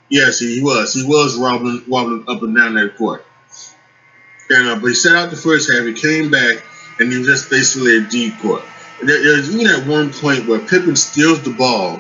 Yes, 0.10 0.40
he 0.40 0.62
was. 0.62 0.94
He 0.94 1.04
was 1.04 1.38
wobbling, 1.38 1.84
wobbling 1.88 2.26
up 2.28 2.42
and 2.44 2.56
down 2.56 2.76
that 2.76 2.98
court. 2.98 3.26
And, 4.54 4.70
uh, 4.70 4.76
but 4.76 4.88
he 4.88 4.94
set 4.94 5.16
out 5.16 5.30
the 5.32 5.38
first 5.38 5.72
half. 5.72 5.86
He 5.86 5.94
came 5.94 6.30
back 6.30 6.64
and 7.00 7.12
he 7.12 7.24
just 7.24 7.50
basically 7.50 7.98
a 7.98 8.02
decoy. 8.02 8.62
There, 9.02 9.22
there's 9.24 9.54
even 9.54 9.68
at 9.68 9.88
one 9.88 10.14
point 10.14 10.48
where 10.48 10.60
Pippen 10.60 10.96
steals 10.96 11.42
the 11.42 11.54
ball 11.54 12.00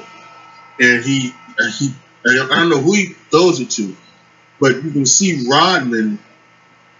and 0.79 1.03
he, 1.03 1.33
uh, 1.60 1.72
he, 1.72 1.93
I 2.25 2.48
don't 2.48 2.69
know 2.69 2.79
who 2.79 2.93
he 2.93 3.05
throws 3.31 3.60
it 3.60 3.72
to, 3.72 3.95
but 4.60 4.83
you 4.83 4.91
can 4.91 5.05
see 5.05 5.45
Rodman. 5.50 6.19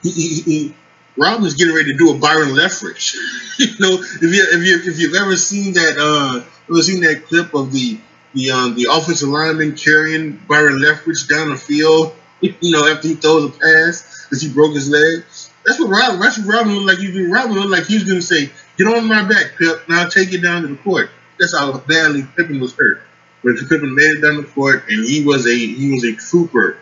He, 0.02 0.12
he, 0.12 0.42
he, 0.42 0.76
Rodman's 1.16 1.54
getting 1.54 1.76
ready 1.76 1.92
to 1.92 1.98
do 1.98 2.14
a 2.14 2.18
Byron 2.18 2.50
Leftwich. 2.50 3.16
you 3.60 3.68
know, 3.80 4.02
if 4.02 4.22
you 4.22 4.48
if 4.52 4.64
you 4.64 4.92
if 4.92 5.00
you've 5.00 5.16
ever 5.16 5.36
seen 5.36 5.74
that 5.74 5.98
uh 5.98 6.44
ever 6.70 6.82
seen 6.82 7.02
that 7.02 7.26
clip 7.26 7.54
of 7.54 7.72
the 7.72 8.00
the 8.34 8.52
um 8.52 8.76
the 8.76 8.88
offensive 8.92 9.30
lineman 9.30 9.76
carrying 9.76 10.32
Byron 10.48 10.80
Leftwich 10.82 11.30
down 11.30 11.50
the 11.50 11.58
field, 11.58 12.14
you 12.62 12.72
know, 12.72 12.88
after 12.88 13.08
he 13.08 13.16
throws 13.16 13.46
a 13.46 13.60
pass 13.60 14.26
because 14.26 14.42
he 14.42 14.50
broke 14.50 14.74
his 14.74 14.90
leg. 14.90 15.26
That's 15.66 15.80
what 15.80 15.90
Rodman. 15.90 16.20
That's 16.20 16.38
what 16.40 16.48
Rodman 16.48 16.76
looked 16.76 16.88
like. 16.88 16.98
He 16.98 17.08
was 17.08 17.32
Rodman 17.32 17.58
looked 17.58 17.72
like 17.72 17.86
he 17.86 17.96
was 17.96 18.04
going 18.04 18.20
to 18.20 18.26
say, 18.26 18.52
"Get 18.78 18.88
on 18.88 19.08
my 19.08 19.24
back, 19.28 19.58
Pip. 19.58 19.88
Now 19.88 20.04
I'll 20.04 20.10
take 20.10 20.32
you 20.32 20.42
down 20.42 20.64
to 20.64 20.68
the 20.68 20.76
court." 20.78 21.10
That's 21.40 21.58
how 21.58 21.72
badly 21.80 22.28
Pippen 22.36 22.60
was 22.60 22.76
hurt. 22.76 23.02
But 23.44 23.56
Pippen 23.58 23.96
made 23.96 24.18
it 24.18 24.22
down 24.22 24.38
the 24.38 24.44
court, 24.44 24.84
and 24.90 25.06
he 25.06 25.24
was 25.24 25.48
a 25.48 25.56
he 25.56 25.92
was 25.94 26.04
a 26.04 26.16
trooper 26.16 26.78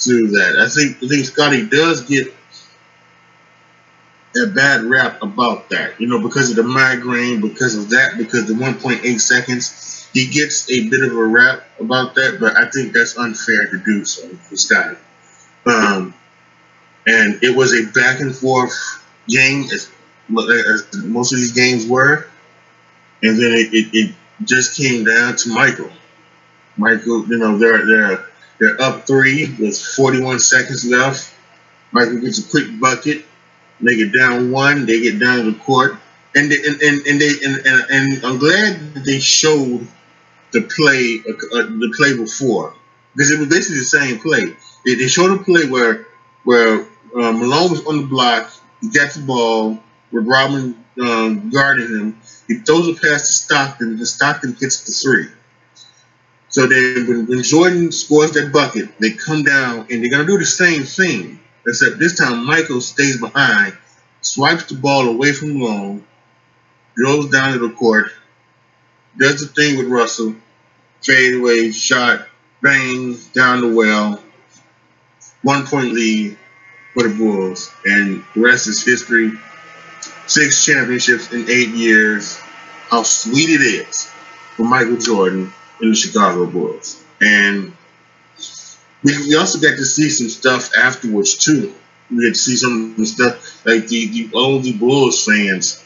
to 0.00 0.28
that. 0.28 0.56
I 0.58 0.68
think 0.68 1.02
I 1.02 1.08
think 1.08 1.26
Scottie 1.26 1.66
does 1.66 2.02
get 2.02 2.34
a 4.36 4.46
bad 4.46 4.84
rap 4.84 5.22
about 5.22 5.70
that, 5.70 6.00
you 6.00 6.06
know, 6.06 6.22
because 6.22 6.50
of 6.50 6.56
the 6.56 6.62
migraine, 6.62 7.40
because 7.40 7.76
of 7.76 7.90
that, 7.90 8.16
because 8.18 8.46
the 8.46 8.54
1.8 8.54 9.20
seconds, 9.20 9.97
he 10.18 10.26
gets 10.26 10.68
a 10.68 10.88
bit 10.88 11.02
of 11.02 11.16
a 11.16 11.24
rap 11.24 11.64
about 11.78 12.16
that, 12.16 12.38
but 12.40 12.56
I 12.56 12.68
think 12.68 12.92
that's 12.92 13.16
unfair 13.16 13.66
to 13.70 13.78
do 13.78 14.04
so 14.04 14.28
for 14.28 14.56
Scottie. 14.56 14.96
Um, 15.64 16.12
and 17.06 17.38
it 17.42 17.56
was 17.56 17.72
a 17.72 17.86
back 17.92 18.20
and 18.20 18.34
forth 18.34 18.74
game, 19.28 19.64
as, 19.72 19.88
as 20.28 20.94
most 21.04 21.32
of 21.32 21.38
these 21.38 21.52
games 21.52 21.86
were, 21.86 22.26
and 23.22 23.38
then 23.40 23.52
it, 23.52 23.72
it, 23.72 23.88
it 23.92 24.14
just 24.42 24.76
came 24.76 25.04
down 25.04 25.36
to 25.36 25.50
Michael. 25.50 25.90
Michael, 26.76 27.24
you 27.26 27.38
know, 27.38 27.56
they're 27.56 27.86
they're 27.86 28.26
they're 28.58 28.80
up 28.80 29.06
three 29.06 29.54
with 29.58 29.78
41 29.78 30.40
seconds 30.40 30.84
left. 30.84 31.32
Michael 31.92 32.20
gets 32.20 32.44
a 32.44 32.50
quick 32.50 32.80
bucket. 32.80 33.24
They 33.80 33.96
get 33.96 34.12
down 34.12 34.50
one. 34.50 34.84
They 34.86 35.00
get 35.00 35.20
down 35.20 35.44
to 35.44 35.52
the 35.52 35.58
court, 35.58 35.96
and 36.34 36.50
they, 36.50 36.56
and, 36.56 36.82
and, 36.82 37.06
and 37.06 37.20
they 37.20 37.30
and, 37.44 37.66
and, 37.66 37.90
and, 37.90 38.24
I'm 38.24 38.38
glad 38.38 38.94
they 38.94 39.20
showed 39.20 39.86
the 40.52 40.62
play 40.62 41.22
uh, 41.28 41.58
uh, 41.58 41.66
the 41.66 41.92
play 41.96 42.16
before 42.16 42.74
because 43.14 43.30
it 43.30 43.38
was 43.38 43.48
basically 43.48 43.78
the 43.78 43.84
same 43.84 44.18
play. 44.18 44.56
They, 44.84 45.08
showed 45.08 45.38
a 45.38 45.42
play 45.42 45.66
where 45.66 46.06
where 46.44 46.86
uh, 47.14 47.32
Malone 47.32 47.70
was 47.70 47.84
on 47.86 48.02
the 48.02 48.06
block. 48.06 48.52
He 48.80 48.90
got 48.90 49.12
the 49.12 49.20
ball 49.20 49.78
with 50.12 50.26
Rodman 50.26 50.84
um, 51.00 51.50
guarding 51.50 51.88
him. 51.88 52.20
He 52.46 52.58
throws 52.58 52.88
a 52.88 52.94
pass 52.94 53.26
to 53.26 53.32
Stockton. 53.32 53.88
And 53.88 54.08
Stockton 54.08 54.52
gets 54.52 54.84
the 54.84 54.92
three. 54.92 55.28
So 56.48 56.66
then 56.66 57.06
when, 57.06 57.26
when 57.26 57.42
Jordan 57.42 57.92
scores 57.92 58.32
that 58.32 58.52
bucket, 58.52 58.98
they 58.98 59.10
come 59.10 59.42
down 59.42 59.86
and 59.90 60.02
they're 60.02 60.18
to 60.18 60.26
do 60.26 60.38
the 60.38 60.46
same 60.46 60.84
thing, 60.84 61.40
except 61.66 61.98
this 61.98 62.16
time 62.16 62.46
Michael 62.46 62.80
stays 62.80 63.20
behind, 63.20 63.76
swipes 64.22 64.64
the 64.64 64.76
ball 64.76 65.08
away 65.08 65.32
from 65.32 65.58
Malone, 65.58 66.04
goes 66.96 67.30
down 67.30 67.52
to 67.52 67.58
the 67.58 67.74
court, 67.74 68.10
does 69.18 69.40
the 69.40 69.46
thing 69.46 69.76
with 69.78 69.88
Russell, 69.88 70.36
fade 71.02 71.34
away, 71.34 71.72
shot, 71.72 72.26
bang, 72.62 73.16
down 73.34 73.60
the 73.60 73.74
well, 73.74 74.22
one 75.42 75.66
point 75.66 75.92
lead 75.92 76.36
for 76.94 77.08
the 77.08 77.14
Bulls, 77.14 77.72
and 77.84 78.24
the 78.34 78.40
rest 78.40 78.66
is 78.68 78.84
history. 78.84 79.32
Six 80.26 80.64
championships 80.64 81.32
in 81.32 81.50
eight 81.50 81.70
years. 81.70 82.38
How 82.90 83.02
sweet 83.02 83.50
it 83.50 83.60
is 83.60 84.10
for 84.56 84.64
Michael 84.64 84.96
Jordan 84.96 85.52
in 85.80 85.90
the 85.90 85.96
Chicago 85.96 86.46
Bulls. 86.46 87.02
And 87.20 87.76
we, 89.02 89.16
we 89.28 89.36
also 89.36 89.58
got 89.58 89.76
to 89.76 89.84
see 89.84 90.10
some 90.10 90.28
stuff 90.28 90.70
afterwards 90.76 91.36
too. 91.36 91.74
We 92.10 92.24
got 92.24 92.34
to 92.34 92.40
see 92.40 92.56
some 92.56 93.04
stuff 93.04 93.66
like 93.66 93.88
the, 93.88 94.28
the 94.28 94.72
Bulls 94.72 95.24
fans 95.24 95.84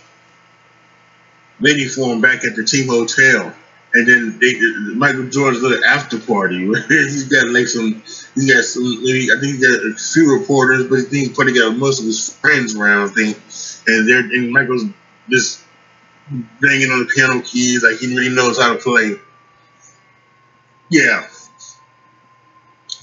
waiting 1.62 1.88
for 1.88 2.12
him 2.12 2.21
back 2.21 2.45
at 2.45 2.57
the 2.57 2.64
team 2.64 2.88
hotel. 2.88 3.54
And 3.95 4.09
then 4.09 4.38
they, 4.40 4.54
Michael 4.95 5.28
Jordan's 5.28 5.62
little 5.62 5.85
after 5.85 6.19
party. 6.19 6.66
he's 6.88 7.25
got 7.25 7.49
like 7.49 7.69
some, 7.69 8.02
he 8.35 8.49
got 8.49 8.64
some. 8.64 8.85
I 8.85 9.38
think 9.40 9.57
he 9.57 9.59
got 9.61 9.85
a 9.85 9.95
few 9.95 10.38
reporters, 10.38 10.87
but 10.88 11.00
I 11.00 11.02
think 11.02 11.28
he 11.28 11.35
probably 11.35 11.52
got 11.52 11.76
most 11.76 12.00
of 12.00 12.07
his 12.07 12.35
friends 12.37 12.75
around. 12.75 13.11
I 13.11 13.12
think, 13.12 13.37
and 13.87 14.09
they're 14.09 14.21
and 14.21 14.50
Michael's 14.50 14.85
just 15.28 15.62
banging 16.31 16.90
on 16.90 17.00
the 17.00 17.11
piano 17.14 17.42
keys 17.42 17.85
like 17.85 17.99
he 17.99 18.14
really 18.16 18.35
knows 18.35 18.59
how 18.59 18.73
to 18.73 18.78
play. 18.78 19.16
Yeah. 20.88 21.26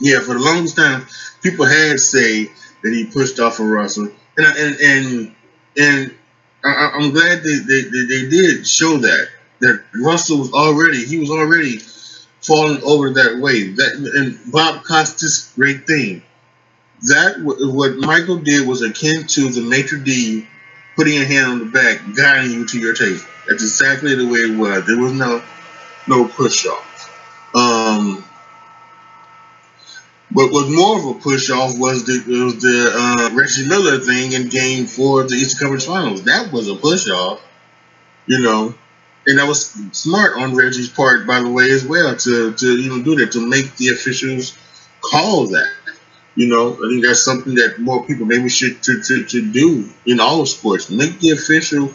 Yeah, 0.01 0.21
for 0.21 0.33
the 0.33 0.39
longest 0.39 0.75
time, 0.77 1.05
people 1.43 1.65
had 1.65 1.99
say 1.99 2.45
that 2.81 2.93
he 2.93 3.05
pushed 3.05 3.39
off 3.39 3.59
of 3.59 3.65
Russell. 3.67 4.09
And 4.37 4.57
and 4.57 4.75
and, 4.79 5.35
and 5.77 6.15
I, 6.63 6.91
am 6.95 7.11
glad 7.11 7.43
they, 7.43 7.59
they, 7.59 7.81
they 7.81 8.29
did 8.29 8.67
show 8.67 8.97
that. 8.97 9.29
That 9.61 9.83
Russell 9.93 10.39
was 10.39 10.53
already, 10.53 11.05
he 11.05 11.19
was 11.19 11.29
already 11.29 11.79
falling 12.41 12.81
over 12.83 13.11
that 13.11 13.39
way. 13.39 13.69
That 13.73 13.93
And 14.15 14.51
Bob 14.51 14.83
Costas, 14.83 15.51
great 15.55 15.85
thing. 15.85 16.23
That 17.03 17.39
what 17.41 17.95
Michael 17.97 18.37
did 18.37 18.67
was 18.67 18.81
akin 18.81 19.27
to 19.27 19.49
the 19.49 19.61
maitre 19.61 19.99
d 19.99 20.47
putting 20.95 21.17
a 21.17 21.25
hand 21.25 21.45
on 21.47 21.59
the 21.59 21.65
back, 21.65 22.01
guiding 22.15 22.51
you 22.51 22.65
to 22.67 22.79
your 22.79 22.93
table. 22.93 23.21
That's 23.47 23.63
exactly 23.63 24.15
the 24.15 24.27
way 24.27 24.39
it 24.39 24.57
was. 24.57 24.85
There 24.85 24.97
was 24.97 25.13
no 25.13 25.41
no 26.07 26.27
push 26.27 26.65
off. 26.65 27.55
Um, 27.55 28.25
What 30.39 30.53
was 30.53 30.69
more 30.69 30.97
of 30.97 31.17
a 31.17 31.19
push 31.19 31.49
off 31.49 31.77
was 31.77 32.05
the 32.05 32.23
was 32.25 32.61
the 32.61 32.89
uh, 32.95 33.35
Reggie 33.35 33.67
Miller 33.67 33.99
thing 33.99 34.31
in 34.31 34.47
Game 34.47 34.85
Four 34.85 35.23
of 35.23 35.29
the 35.29 35.35
Eastern 35.35 35.67
Conference 35.67 35.85
Finals. 35.85 36.23
That 36.23 36.53
was 36.53 36.69
a 36.69 36.77
push 36.77 37.09
off, 37.09 37.41
you 38.25 38.39
know, 38.39 38.73
and 39.27 39.37
that 39.37 39.45
was 39.45 39.77
smart 39.91 40.37
on 40.41 40.55
Reggie's 40.55 40.87
part, 40.87 41.27
by 41.27 41.41
the 41.41 41.49
way, 41.49 41.69
as 41.71 41.85
well, 41.85 42.15
to 42.15 42.53
to 42.53 42.65
even 42.65 43.03
do 43.03 43.17
that 43.17 43.33
to 43.33 43.45
make 43.45 43.75
the 43.75 43.89
officials 43.89 44.57
call 45.01 45.47
that. 45.47 45.73
You 46.35 46.47
know, 46.47 46.73
I 46.73 46.87
think 46.89 47.03
that's 47.03 47.21
something 47.21 47.55
that 47.55 47.77
more 47.77 48.05
people 48.05 48.25
maybe 48.25 48.47
should 48.47 48.81
to, 48.83 49.01
to, 49.01 49.25
to 49.25 49.51
do 49.51 49.89
in 50.05 50.21
all 50.21 50.45
sports. 50.45 50.89
Make 50.89 51.19
the 51.19 51.31
official, 51.31 51.93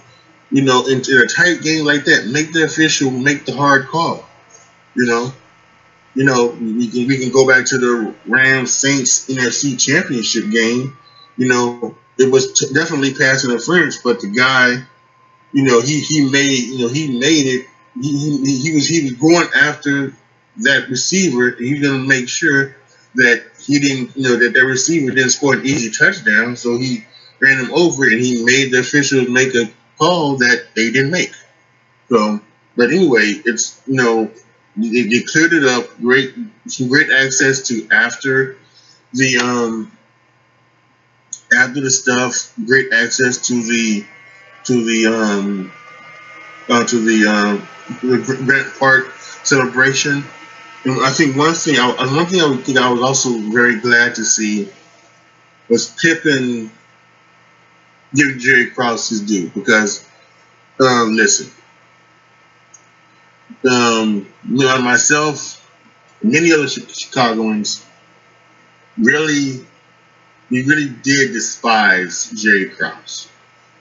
you 0.51 0.61
know, 0.61 0.87
in, 0.87 0.99
in 0.99 1.17
a 1.17 1.27
tight 1.27 1.63
game 1.63 1.87
like 1.87 2.05
that, 2.05 2.27
make 2.27 2.53
the 2.53 2.65
official 2.65 3.11
make 3.11 3.47
the 3.47 3.57
hard 3.57 3.87
call. 3.87 4.23
You 4.95 5.07
know, 5.07 5.33
you 6.15 6.25
know, 6.25 6.49
we 6.49 6.89
can 6.89 7.07
we 7.09 7.19
can 7.19 7.33
go 7.33 7.47
back 7.47 7.67
to 7.67 7.79
the 7.79 8.15
Rams 8.27 8.73
Saints 8.73 9.29
NFC 9.29 9.79
Championship 9.81 10.51
game. 10.51 10.97
You 11.37 11.49
know, 11.49 11.97
it 12.19 12.31
was 12.31 12.53
t- 12.53 12.73
definitely 12.73 13.15
pass 13.15 13.45
interference, 13.45 13.99
but 14.03 14.21
the 14.21 14.29
guy, 14.29 14.85
you 15.53 15.65
know, 15.65 15.81
he 15.81 16.01
he 16.01 16.31
made 16.31 16.59
you 16.59 16.79
know 16.81 16.89
he 16.89 17.19
made 17.19 17.47
it. 17.47 17.67
He, 18.01 18.41
he, 18.45 18.59
he 18.63 18.75
was 18.75 18.89
he 18.89 19.03
was 19.05 19.13
going 19.15 19.49
after 19.57 20.15
that 20.59 20.89
receiver, 20.89 21.49
and 21.49 21.71
was 21.71 21.81
going 21.81 22.03
to 22.03 22.09
make 22.09 22.29
sure 22.29 22.77
that 23.17 23.45
he 23.61 23.79
didn't, 23.79 24.17
you 24.17 24.25
know, 24.25 24.37
that 24.37 24.55
that 24.55 24.65
receiver 24.65 25.13
didn't 25.13 25.31
score 25.31 25.55
an 25.55 25.65
easy 25.65 25.91
touchdown. 25.91 26.57
So 26.57 26.77
he 26.79 27.05
ran 27.41 27.65
him 27.65 27.73
over, 27.73 28.05
and 28.05 28.21
he 28.21 28.45
made 28.45 28.73
the 28.73 28.81
officials 28.81 29.29
make 29.29 29.55
a 29.55 29.71
call 29.99 30.37
that 30.39 30.67
they 30.75 30.91
didn't 30.91 31.13
make. 31.13 31.33
So, 32.09 32.41
but 32.77 32.91
anyway, 32.91 33.41
it's 33.45 33.81
you 33.87 33.95
know 33.95 34.31
they, 34.77 35.03
they 35.03 35.21
cleared 35.21 35.53
it 35.53 35.65
up. 35.65 35.99
Great, 36.01 36.35
some 36.67 36.89
great 36.89 37.11
access 37.11 37.69
to 37.69 37.89
after 37.91 38.57
the 39.13 39.39
um 39.39 39.93
after 41.57 41.81
the 41.81 41.91
stuff. 41.91 42.53
Great 42.65 42.93
access 42.93 43.49
to 43.49 43.55
the 43.63 44.05
to 44.65 44.85
the 44.85 45.07
um 45.07 45.73
uh, 46.69 46.85
to 46.85 46.99
the 46.99 47.27
um 47.29 47.69
the 48.03 48.43
Grant 48.45 48.79
Park 48.79 49.13
celebration. 49.45 50.25
And 50.85 51.03
I 51.03 51.11
think 51.11 51.37
one 51.37 51.55
thing, 51.55 51.79
I, 51.79 51.89
one 51.89 52.27
thing 52.27 52.43
I 52.43 52.49
would 52.49 52.65
think 52.65 52.79
I 52.79 52.91
was 52.91 53.01
also 53.01 53.31
very 53.51 53.81
glad 53.81 54.17
to 54.17 54.25
see 54.25 54.69
was 55.69 55.89
Pippen 55.89 56.71
giving 58.15 58.39
Jerry 58.39 58.71
Krause 58.71 59.09
his 59.09 59.23
due 59.23 59.49
because, 59.49 60.07
um, 60.81 61.17
listen, 61.17 61.51
um, 63.67 64.27
you 64.49 64.67
know, 64.67 64.81
myself, 64.81 65.61
many 66.23 66.53
other 66.53 66.69
Chicagoans 66.69 67.85
really, 68.99 69.65
we 70.51 70.65
really 70.65 70.89
did 70.89 71.33
despise 71.33 72.31
Jerry 72.31 72.71
Krause 72.71 73.29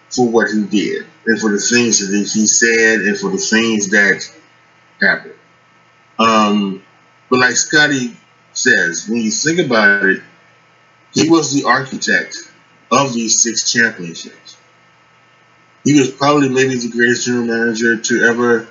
for 0.10 0.28
what 0.28 0.50
he 0.50 0.64
did 0.64 1.06
and 1.26 1.40
for 1.40 1.52
the 1.52 1.60
things 1.60 2.00
that 2.00 2.16
he 2.16 2.48
said 2.48 3.02
and 3.02 3.18
for 3.18 3.32
the 3.32 3.38
things 3.38 3.90
that 3.90 4.30
happened. 5.02 5.36
Um, 6.20 6.84
but 7.30 7.40
like 7.40 7.56
Scottie 7.56 8.16
says, 8.54 9.08
when 9.08 9.22
you 9.22 9.32
think 9.32 9.60
about 9.60 10.06
it, 10.06 10.22
he 11.14 11.30
was 11.30 11.54
the 11.54 11.68
architect 11.68 12.38
of 12.92 13.14
these 13.14 13.42
six 13.42 13.72
championships. 13.72 14.58
He 15.84 16.00
was 16.00 16.12
probably 16.12 16.50
maybe 16.50 16.76
the 16.78 16.90
greatest 16.90 17.26
general 17.26 17.46
manager 17.46 17.98
to 17.98 18.24
ever 18.24 18.68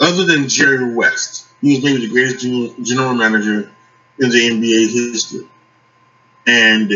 other 0.00 0.24
than 0.24 0.48
Jerry 0.48 0.94
West, 0.94 1.46
he 1.60 1.74
was 1.74 1.84
maybe 1.84 2.06
the 2.06 2.12
greatest 2.12 2.40
general 2.82 3.14
manager 3.14 3.70
in 4.20 4.30
the 4.30 4.50
NBA 4.50 5.12
history. 5.12 5.48
And 6.46 6.92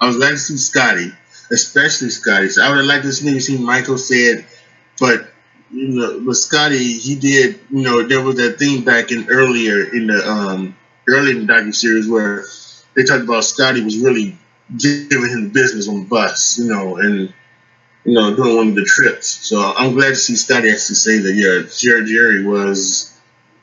I 0.00 0.06
was 0.06 0.16
glad 0.16 0.30
to 0.30 0.38
see 0.38 0.56
Scottie, 0.56 1.12
especially 1.50 2.10
Scottie. 2.10 2.48
So 2.48 2.62
I 2.62 2.68
would 2.68 2.78
have 2.78 2.86
liked 2.86 3.04
to 3.04 3.12
see, 3.12 3.38
see 3.40 3.58
Michael 3.58 3.98
said, 3.98 4.46
but 4.98 5.30
you 5.70 5.88
know, 5.88 6.20
but 6.20 6.34
Scottie, 6.34 6.98
he 6.98 7.16
did, 7.16 7.60
you 7.70 7.82
know, 7.82 8.06
there 8.06 8.22
was 8.22 8.36
that 8.36 8.58
thing 8.58 8.84
back 8.84 9.10
in 9.10 9.28
earlier 9.28 9.94
in 9.94 10.06
the 10.06 10.28
um 10.28 10.76
early 11.08 11.32
in 11.32 11.46
the 11.46 11.52
docu 11.52 11.74
series 11.74 12.08
where 12.08 12.44
they 12.94 13.02
talked 13.02 13.24
about 13.24 13.44
Scottie 13.44 13.82
was 13.82 13.98
really 13.98 14.36
giving 14.76 15.28
him 15.28 15.50
business 15.50 15.88
on 15.88 16.00
the 16.00 16.06
bus, 16.06 16.58
you 16.58 16.66
know, 16.66 16.96
and 16.96 17.32
you 18.04 18.12
know, 18.12 18.34
doing 18.36 18.56
one 18.56 18.68
of 18.68 18.74
the 18.74 18.84
trips. 18.84 19.26
So 19.48 19.60
I'm 19.60 19.94
glad 19.94 20.10
to 20.10 20.16
see 20.16 20.36
Scottie 20.36 20.70
actually 20.70 20.96
say 20.96 21.18
that. 21.18 21.32
Yeah, 21.32 21.68
Jerry 21.76 22.06
Jerry 22.06 22.44
was 22.44 23.18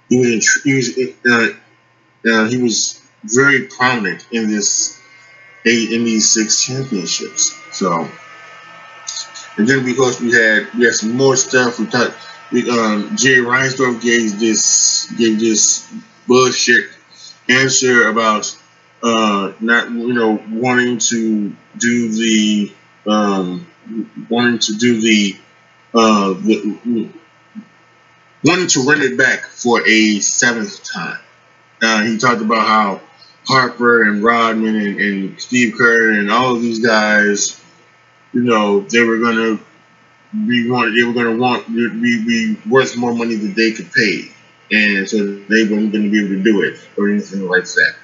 he 0.10 0.18
was 0.18 0.62
he 0.64 0.74
was 0.76 0.98
uh, 1.30 2.30
uh, 2.32 2.46
he 2.50 2.62
was 2.62 3.02
very 3.24 3.68
prominent 3.68 4.26
in 4.32 4.50
this 4.50 5.00
eight 5.66 5.92
in 5.92 6.04
these 6.04 6.30
six 6.30 6.64
championships. 6.64 7.56
So 7.72 8.10
and 9.58 9.68
then 9.68 9.86
because 9.86 10.20
we 10.20 10.32
had 10.32 10.74
we 10.74 10.86
had 10.86 10.96
some 10.96 11.16
more 11.16 11.36
stuff. 11.36 11.80
We 11.80 11.86
talked. 11.88 12.16
We, 12.52 12.70
um, 12.70 13.16
Jerry 13.16 13.46
Reinsdorf 13.46 14.02
gave 14.02 14.40
this 14.40 15.10
gave 15.18 15.40
this 15.40 15.90
bullshit 16.28 16.90
answer 17.48 18.10
about 18.10 18.54
uh, 19.04 19.54
not 19.60 19.90
you 19.92 20.14
know 20.14 20.42
wanting 20.50 20.98
to 21.00 21.56
do 21.78 22.12
the 22.12 22.74
um, 23.08 23.68
wanting 24.30 24.60
to 24.60 24.74
do 24.78 25.02
the, 25.02 25.36
uh, 25.94 26.34
the 26.34 27.10
wanting 28.44 28.68
to 28.68 28.82
run 28.82 29.02
it 29.02 29.18
back 29.18 29.46
for 29.46 29.86
a 29.88 30.20
seventh 30.20 30.84
time. 30.84 31.20
Uh, 31.82 32.04
he 32.04 32.18
talked 32.18 32.42
about 32.42 32.68
how 32.68 33.02
Harper 33.48 34.04
and 34.04 34.24
Rodman 34.24 34.76
and, 34.76 35.00
and 35.00 35.42
Steve 35.42 35.76
Kerr 35.78 36.12
and 36.14 36.32
all 36.32 36.56
of 36.56 36.62
these 36.62 36.80
guys, 36.80 37.60
you 38.34 38.42
know, 38.42 38.82
they 38.82 39.02
were 39.02 39.18
gonna 39.20 39.60
be 40.48 40.70
want 40.70 40.96
they 40.96 41.04
were 41.04 41.14
gonna 41.14 41.36
want 41.38 41.68
be, 41.68 42.24
be 42.26 42.58
worth 42.70 42.96
more 42.96 43.14
money 43.14 43.36
than 43.36 43.54
they 43.54 43.72
could 43.72 43.92
pay, 43.92 44.32
and 44.72 45.10
so 45.10 45.18
they 45.50 45.64
weren't 45.66 45.92
to 45.92 46.10
be 46.10 46.20
able 46.20 46.30
to 46.30 46.44
do 46.44 46.62
it 46.62 46.80
or 46.98 47.10
anything 47.10 47.48
like 47.48 47.66
that 47.66 47.96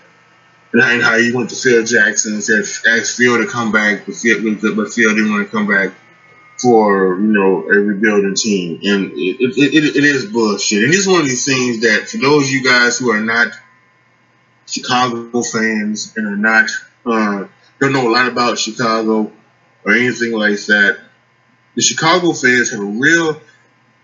and 0.73 1.01
how 1.01 1.17
he 1.17 1.31
went 1.31 1.49
to 1.49 1.55
Phil 1.55 1.83
Jackson 1.83 2.33
and 2.33 2.43
said 2.43 2.59
asked 2.87 3.17
Phil 3.17 3.37
to 3.37 3.47
come 3.47 3.71
back, 3.71 4.05
but 4.05 4.15
Phil, 4.15 4.41
but 4.75 4.93
Phil 4.93 5.15
didn't 5.15 5.31
want 5.31 5.45
to 5.45 5.51
come 5.51 5.67
back 5.67 5.93
for 6.57 7.19
you 7.19 7.27
know 7.27 7.63
a 7.63 7.79
rebuilding 7.79 8.35
team, 8.35 8.79
and 8.83 9.11
it, 9.13 9.37
it, 9.39 9.73
it, 9.73 9.95
it 9.95 10.03
is 10.03 10.25
bullshit. 10.25 10.83
And 10.83 10.93
it's 10.93 11.07
one 11.07 11.21
of 11.21 11.25
these 11.25 11.45
things 11.45 11.81
that 11.81 12.07
for 12.09 12.17
those 12.17 12.45
of 12.45 12.51
you 12.51 12.63
guys 12.63 12.97
who 12.97 13.11
are 13.11 13.21
not 13.21 13.53
Chicago 14.65 15.41
fans 15.41 16.13
and 16.17 16.27
are 16.27 16.35
not 16.35 16.69
uh, 17.05 17.47
don't 17.79 17.93
know 17.93 18.09
a 18.09 18.11
lot 18.11 18.27
about 18.27 18.59
Chicago 18.59 19.31
or 19.85 19.93
anything 19.93 20.33
like 20.33 20.59
that, 20.65 20.99
the 21.75 21.81
Chicago 21.81 22.33
fans 22.33 22.71
have 22.71 22.81
a 22.81 22.83
real 22.83 23.39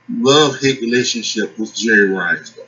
love 0.10 0.60
hate 0.60 0.82
relationship 0.82 1.58
with 1.58 1.74
Jerry 1.76 2.10
Reinsdorf 2.10 2.68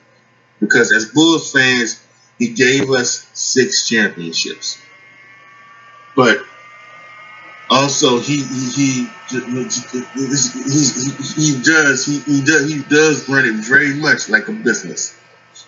because 0.59 0.91
as 0.91 1.05
Bulls 1.05 1.51
fans 1.51 2.04
he 2.37 2.49
gave 2.49 2.89
us 2.91 3.29
six 3.33 3.87
championships. 3.87 4.81
But 6.15 6.39
also 7.69 8.19
he 8.19 8.43
he 8.43 8.69
he, 8.69 9.07
he, 9.29 9.39
does 11.63 12.05
he, 12.05 12.19
he 12.19 12.41
does 12.43 12.67
he 12.67 12.83
does 12.83 13.27
run 13.29 13.45
it 13.45 13.55
very 13.55 13.93
much 13.95 14.29
like 14.29 14.47
a 14.47 14.53
business. 14.53 15.19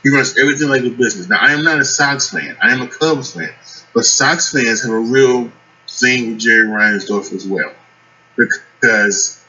He 0.03 0.09
runs 0.09 0.37
everything 0.37 0.69
like 0.69 0.83
a 0.83 0.89
business. 0.89 1.27
Now 1.27 1.39
I 1.41 1.53
am 1.53 1.63
not 1.63 1.79
a 1.79 1.85
Sox 1.85 2.29
fan. 2.29 2.57
I 2.61 2.71
am 2.71 2.81
a 2.81 2.87
Cubs 2.87 3.33
fan. 3.33 3.49
But 3.93 4.05
Sox 4.05 4.51
fans 4.51 4.83
have 4.83 4.91
a 4.91 4.99
real 4.99 5.51
thing 5.87 6.29
with 6.29 6.39
Jerry 6.39 6.67
Reinsdorf 6.67 7.33
as 7.33 7.47
well. 7.47 7.73
Because 8.35 9.43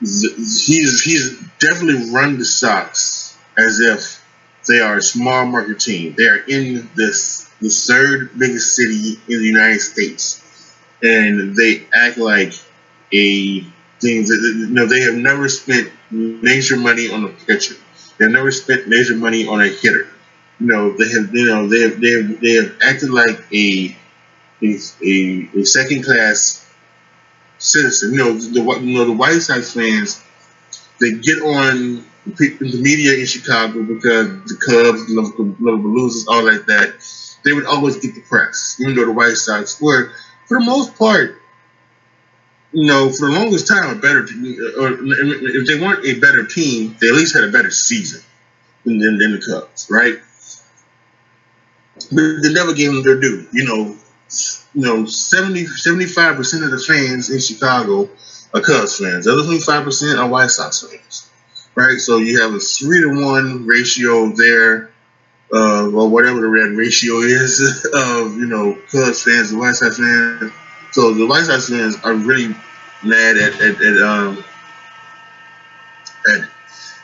he's 0.00 1.02
he's 1.02 1.38
definitely 1.58 2.10
run 2.10 2.38
the 2.38 2.44
Sox 2.44 3.36
as 3.58 3.80
if 3.80 4.25
they 4.68 4.80
are 4.80 4.96
a 4.98 5.02
small 5.02 5.46
market 5.46 5.80
team. 5.80 6.14
They 6.16 6.24
are 6.26 6.38
in 6.48 6.88
this 6.96 7.48
the 7.60 7.68
third 7.70 8.38
biggest 8.38 8.76
city 8.76 9.18
in 9.28 9.38
the 9.40 9.46
United 9.46 9.80
States, 9.80 10.42
and 11.02 11.54
they 11.56 11.86
act 11.94 12.18
like 12.18 12.52
a 13.12 13.60
thing. 14.00 14.24
That, 14.24 14.54
you 14.58 14.68
know, 14.68 14.86
they 14.86 15.00
have 15.02 15.14
never 15.14 15.48
spent 15.48 15.90
major 16.10 16.76
money 16.76 17.10
on 17.10 17.24
a 17.24 17.28
pitcher. 17.28 17.76
They've 18.18 18.30
never 18.30 18.50
spent 18.50 18.88
major 18.88 19.14
money 19.16 19.46
on 19.46 19.60
a 19.60 19.68
hitter. 19.68 20.08
You 20.60 20.66
know, 20.66 20.96
they 20.96 21.08
have. 21.10 21.34
You 21.34 21.46
know, 21.46 21.68
they 21.68 21.80
have. 21.82 22.00
They 22.00 22.10
have. 22.10 22.40
They 22.40 22.52
have 22.54 22.76
acted 22.82 23.10
like 23.10 23.40
a 23.52 23.96
a, 24.62 24.78
a, 25.04 25.50
a 25.60 25.64
second 25.64 26.04
class 26.04 26.66
citizen. 27.58 28.12
You 28.14 28.18
know, 28.18 28.32
the 28.34 28.62
what 28.62 28.82
you 28.82 28.94
know 28.98 29.04
the 29.04 29.12
White 29.12 29.40
Sox 29.40 29.72
fans. 29.72 30.22
They 31.00 31.12
get 31.12 31.40
on 31.42 32.04
the 32.26 32.80
media 32.82 33.18
in 33.18 33.26
Chicago 33.26 33.82
because 33.82 34.28
the 34.44 34.56
Cubs, 34.66 35.06
the 35.06 35.70
losers, 35.70 36.26
all 36.28 36.44
like 36.44 36.66
that, 36.66 36.94
they 37.44 37.52
would 37.52 37.66
always 37.66 37.96
get 37.96 38.14
the 38.14 38.22
press, 38.22 38.78
even 38.80 38.94
though 38.96 39.06
the 39.06 39.12
White 39.12 39.36
Sox 39.36 39.80
were, 39.80 40.12
for 40.46 40.58
the 40.58 40.64
most 40.64 40.96
part, 40.96 41.40
you 42.72 42.86
know, 42.86 43.10
for 43.10 43.30
the 43.30 43.32
longest 43.32 43.68
time, 43.68 43.96
a 43.96 44.00
better 44.00 44.24
team. 44.26 44.56
Uh, 44.60 44.82
or 44.82 44.98
if 45.00 45.66
they 45.66 45.80
weren't 45.80 46.04
a 46.04 46.18
better 46.20 46.44
team, 46.44 46.96
they 47.00 47.08
at 47.08 47.14
least 47.14 47.34
had 47.34 47.44
a 47.44 47.52
better 47.52 47.70
season. 47.70 48.22
than, 48.84 48.98
than, 48.98 49.18
than 49.18 49.32
the 49.32 49.46
Cubs, 49.46 49.88
right? 49.90 50.18
But 52.12 52.42
they 52.42 52.52
never 52.52 52.72
gave 52.74 52.92
them 52.92 53.02
their 53.02 53.18
due. 53.20 53.46
You 53.52 53.64
know, 53.64 53.96
you 54.74 54.82
know, 54.82 55.06
75 55.06 56.36
percent 56.36 56.64
of 56.64 56.70
the 56.70 56.78
fans 56.78 57.30
in 57.30 57.40
Chicago 57.40 58.08
are 58.54 58.60
Cubs 58.60 58.98
fans. 58.98 59.24
The 59.24 59.32
other 59.32 59.44
twenty 59.44 59.60
five 59.60 59.84
percent 59.84 60.18
are 60.18 60.28
White 60.28 60.50
Sox 60.50 60.82
fans, 60.82 61.25
right? 61.76 61.98
So 61.98 62.16
you 62.16 62.40
have 62.40 62.54
a 62.54 62.58
three 62.58 63.02
to 63.02 63.24
one 63.24 63.66
ratio 63.66 64.30
there, 64.30 64.90
uh, 65.54 65.88
or 65.90 66.08
whatever 66.08 66.40
the 66.40 66.48
red 66.48 66.70
ratio 66.72 67.18
is 67.18 67.60
of 67.94 68.36
you 68.36 68.46
know 68.46 68.76
Cubs 68.90 69.22
fans 69.22 69.52
and 69.52 69.60
White 69.60 69.76
Sox 69.76 69.98
fans. 69.98 70.52
So 70.90 71.14
the 71.14 71.26
White 71.26 71.44
Sox 71.44 71.68
fans 71.68 71.96
are 72.02 72.14
really 72.14 72.54
mad 73.04 73.36
at 73.36 73.60
at, 73.60 73.80
at 73.80 74.02
um 74.02 74.44
at, 76.28 76.40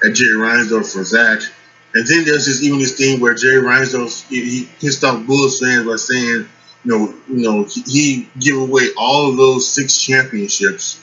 at 0.05 0.15
Jerry 0.15 0.35
Reinsdorf 0.35 0.93
for 0.93 1.05
that. 1.17 1.49
And 1.95 2.07
then 2.07 2.25
there's 2.25 2.47
this 2.47 2.63
even 2.63 2.79
this 2.79 2.97
thing 2.97 3.21
where 3.21 3.35
Jerry 3.35 3.63
Reinsdorf 3.63 4.29
he, 4.29 4.61
he 4.61 4.69
pissed 4.81 5.05
off 5.05 5.27
Bulls 5.27 5.61
fans 5.61 5.87
by 5.87 5.97
saying, 5.97 6.49
you 6.85 6.91
know, 6.91 7.15
you 7.29 7.43
know, 7.51 7.65
he, 7.65 7.83
he 7.83 8.29
give 8.39 8.57
away 8.57 8.89
all 8.97 9.31
of 9.31 9.37
those 9.37 9.69
six 9.69 10.01
championships 10.01 11.03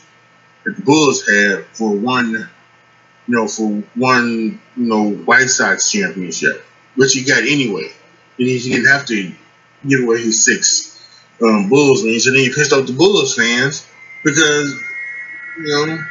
that 0.65 0.75
the 0.75 0.81
Bulls 0.81 1.25
had 1.25 1.65
for 1.73 1.95
one, 1.95 2.49
you 3.29 3.35
know, 3.35 3.47
for 3.47 3.83
one, 3.93 4.59
you 4.75 4.85
know, 4.85 5.11
White 5.11 5.51
Sox 5.51 5.91
championship, 5.91 6.65
which 6.95 7.13
he 7.13 7.23
got 7.23 7.43
anyway. 7.43 7.91
And 8.39 8.47
he, 8.47 8.57
didn't 8.57 8.87
have 8.87 9.05
to 9.05 9.31
give 9.87 10.01
away 10.01 10.23
his 10.23 10.43
six 10.43 10.99
um, 11.39 11.69
Bulls 11.69 12.03
rings. 12.03 12.25
And 12.25 12.35
then 12.35 12.43
he 12.43 12.49
pissed 12.49 12.73
off 12.73 12.87
the 12.87 12.93
Bulls 12.93 13.35
fans 13.35 13.87
because, 14.23 14.73
you 15.59 15.67
know, 15.67 16.03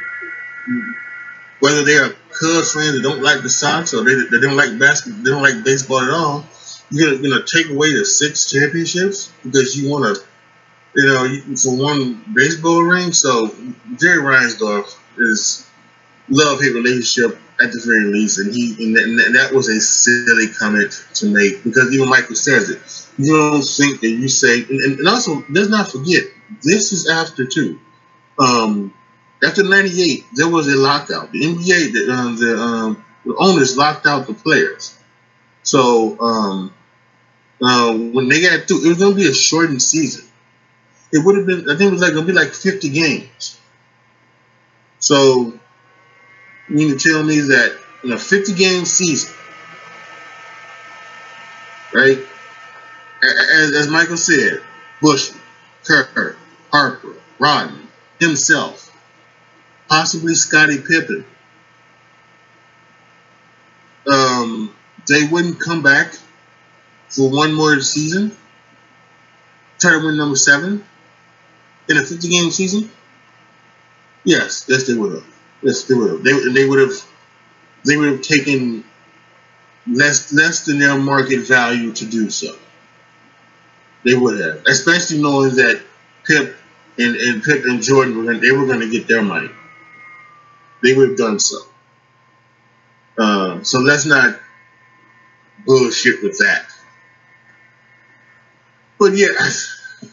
whether 1.59 1.83
they 1.83 1.97
are 1.97 2.15
Cubs 2.39 2.71
fans 2.71 2.93
that 2.93 3.01
don't 3.03 3.21
like 3.21 3.41
the 3.41 3.49
Sox 3.49 3.93
or 3.93 4.05
they, 4.05 4.15
they 4.15 4.39
don't 4.39 4.55
like 4.55 4.79
basketball, 4.79 5.21
they 5.21 5.29
don't 5.29 5.43
like 5.43 5.65
baseball 5.65 5.99
at 5.99 6.11
all, 6.11 6.45
you're 6.89 7.17
gonna, 7.17 7.29
gonna 7.29 7.45
take 7.45 7.69
away 7.69 7.91
the 7.91 8.05
six 8.05 8.49
championships 8.49 9.29
because 9.43 9.75
you 9.75 9.91
want 9.91 10.15
to, 10.15 10.23
you 10.95 11.05
know, 11.05 11.55
for 11.57 11.75
one 11.75 12.23
baseball 12.33 12.81
ring. 12.81 13.11
So 13.11 13.53
Jerry 13.97 14.23
Reinsdorf 14.23 14.95
is 15.17 15.68
love 16.29 16.61
hate 16.61 16.73
relationship 16.73 17.39
at 17.61 17.71
the 17.71 17.81
very 17.85 18.05
least, 18.05 18.39
and 18.39 18.53
he 18.53 18.75
and 18.83 18.95
that, 18.95 19.03
and 19.03 19.35
that 19.35 19.51
was 19.51 19.67
a 19.67 19.79
silly 19.81 20.47
comment 20.47 21.05
to 21.15 21.25
make 21.27 21.63
because 21.63 21.93
even 21.93 22.09
Michael 22.09 22.35
says 22.35 22.69
it. 22.69 22.79
You 23.17 23.35
don't 23.35 23.61
think 23.61 23.99
that 24.01 24.09
you 24.09 24.29
say, 24.29 24.63
and, 24.63 24.99
and 24.99 25.07
also 25.07 25.43
let's 25.49 25.69
not 25.69 25.89
forget 25.89 26.23
this 26.61 26.93
is 26.93 27.09
after 27.09 27.45
too. 27.45 27.79
Um, 28.37 28.93
after 29.43 29.63
'98, 29.63 30.25
there 30.35 30.47
was 30.49 30.67
a 30.67 30.77
lockout. 30.77 31.31
The 31.31 31.41
NBA, 31.41 31.93
the, 31.93 32.11
uh, 32.11 32.35
the, 32.35 32.61
um, 32.61 33.05
the 33.25 33.35
owners 33.37 33.77
locked 33.77 34.05
out 34.05 34.27
the 34.27 34.33
players. 34.33 34.97
So 35.63 36.19
um, 36.19 36.73
uh, 37.61 37.93
when 37.93 38.27
they 38.29 38.41
got 38.41 38.67
through, 38.67 38.85
it 38.85 38.89
was 38.89 38.97
going 38.97 39.11
to 39.11 39.21
be 39.21 39.27
a 39.27 39.33
shortened 39.33 39.81
season. 39.81 40.25
It 41.11 41.25
would 41.25 41.37
have 41.37 41.45
been, 41.45 41.69
I 41.69 41.75
think 41.77 41.89
it 41.89 41.91
was 41.91 42.01
like 42.01 42.13
going 42.13 42.25
to 42.25 42.31
be 42.31 42.37
like 42.37 42.53
50 42.53 42.89
games. 42.89 43.59
So 44.99 45.58
you 46.69 46.75
mean 46.75 46.97
to 46.97 47.09
tell 47.09 47.23
me 47.23 47.39
that 47.39 47.77
in 48.03 48.11
a 48.11 48.17
50 48.17 48.53
game 48.53 48.85
season, 48.85 49.33
right? 51.93 52.19
As, 53.21 53.73
as 53.73 53.87
Michael 53.89 54.17
said, 54.17 54.61
Bush, 55.01 55.31
Kerr, 55.85 56.35
Harper, 56.71 57.15
Rodman, 57.39 57.87
himself, 58.19 58.95
possibly 59.89 60.35
Scottie 60.35 60.77
Pippen. 60.77 61.25
Um, 64.07 64.73
they 65.07 65.27
wouldn't 65.27 65.59
come 65.59 65.83
back 65.83 66.13
for 67.09 67.29
one 67.29 67.53
more 67.53 67.79
season, 67.81 68.35
try 69.79 69.91
to 69.91 70.05
win 70.05 70.17
number 70.17 70.35
seven 70.35 70.85
in 71.89 71.97
a 71.97 72.03
50 72.03 72.29
game 72.29 72.51
season? 72.51 72.89
Yes, 74.23 74.65
yes, 74.67 74.85
they 74.85 74.93
would 74.93 75.13
have. 75.13 75.38
Yes, 75.61 75.83
they 75.83 75.93
would. 75.95 76.23
They, 76.23 76.49
they 76.53 76.67
would 76.67 76.79
have. 76.79 76.93
They 77.85 77.97
would 77.97 78.09
have 78.09 78.21
taken 78.21 78.83
less 79.87 80.33
less 80.33 80.65
than 80.65 80.79
their 80.79 80.97
market 80.97 81.41
value 81.41 81.93
to 81.93 82.05
do 82.05 82.29
so. 82.29 82.55
They 84.03 84.15
would 84.15 84.39
have, 84.39 84.65
especially 84.67 85.21
knowing 85.21 85.55
that 85.55 85.81
Pip 86.25 86.55
and, 86.97 87.15
and 87.15 87.43
Pip 87.43 87.65
and 87.65 87.81
Jordan 87.81 88.17
were 88.17 88.23
going, 88.23 88.41
they 88.41 88.51
were 88.51 88.65
going 88.65 88.79
to 88.81 88.89
get 88.89 89.07
their 89.07 89.21
money 89.21 89.49
they 90.83 90.93
would 90.93 91.09
have 91.09 91.17
done 91.17 91.39
so. 91.39 91.57
Uh, 93.17 93.63
so 93.63 93.79
let's 93.79 94.05
not 94.05 94.39
bullshit 95.65 96.21
with 96.23 96.37
that. 96.39 96.65
But 98.99 99.15
yeah, 99.15 99.27
I, 99.39 99.49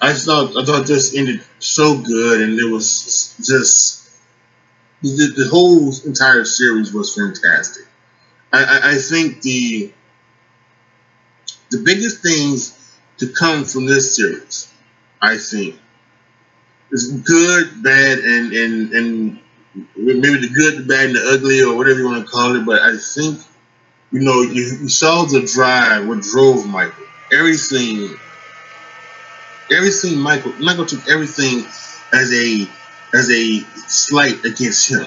I 0.00 0.12
thought 0.14 0.56
I 0.56 0.64
thought 0.64 0.86
this 0.86 1.14
ended 1.14 1.42
so 1.58 1.98
good, 1.98 2.40
and 2.40 2.58
it 2.58 2.64
was 2.70 3.34
just 3.44 4.05
the, 5.02 5.32
the 5.36 5.48
whole 5.50 5.92
entire 6.04 6.44
series 6.44 6.92
was 6.92 7.14
fantastic. 7.14 7.86
I, 8.52 8.64
I, 8.64 8.90
I 8.92 8.94
think 8.96 9.42
the 9.42 9.92
the 11.70 11.82
biggest 11.84 12.22
things 12.22 12.96
to 13.18 13.28
come 13.28 13.64
from 13.64 13.86
this 13.86 14.16
series, 14.16 14.72
I 15.20 15.36
think, 15.36 15.76
is 16.92 17.10
good, 17.10 17.82
bad, 17.82 18.18
and 18.18 18.52
and 18.52 18.92
and 18.92 19.38
maybe 19.96 20.38
the 20.38 20.50
good, 20.54 20.78
the 20.78 20.84
bad, 20.86 21.06
and 21.06 21.16
the 21.16 21.30
ugly, 21.32 21.62
or 21.62 21.76
whatever 21.76 22.00
you 22.00 22.06
want 22.06 22.24
to 22.24 22.30
call 22.30 22.56
it. 22.56 22.64
But 22.64 22.82
I 22.82 22.96
think, 22.96 23.40
you 24.12 24.20
know, 24.20 24.42
you, 24.42 24.62
you 24.62 24.88
saw 24.88 25.24
the 25.24 25.42
drive, 25.42 26.06
what 26.06 26.22
drove 26.22 26.66
Michael. 26.66 27.04
Everything, 27.32 28.16
everything. 29.70 30.18
Michael, 30.18 30.52
Michael 30.60 30.86
took 30.86 31.08
everything 31.08 31.64
as 32.12 32.32
a 32.32 32.68
as 33.12 33.30
a 33.30 33.60
slight 33.88 34.44
against 34.44 34.90
him. 34.90 35.06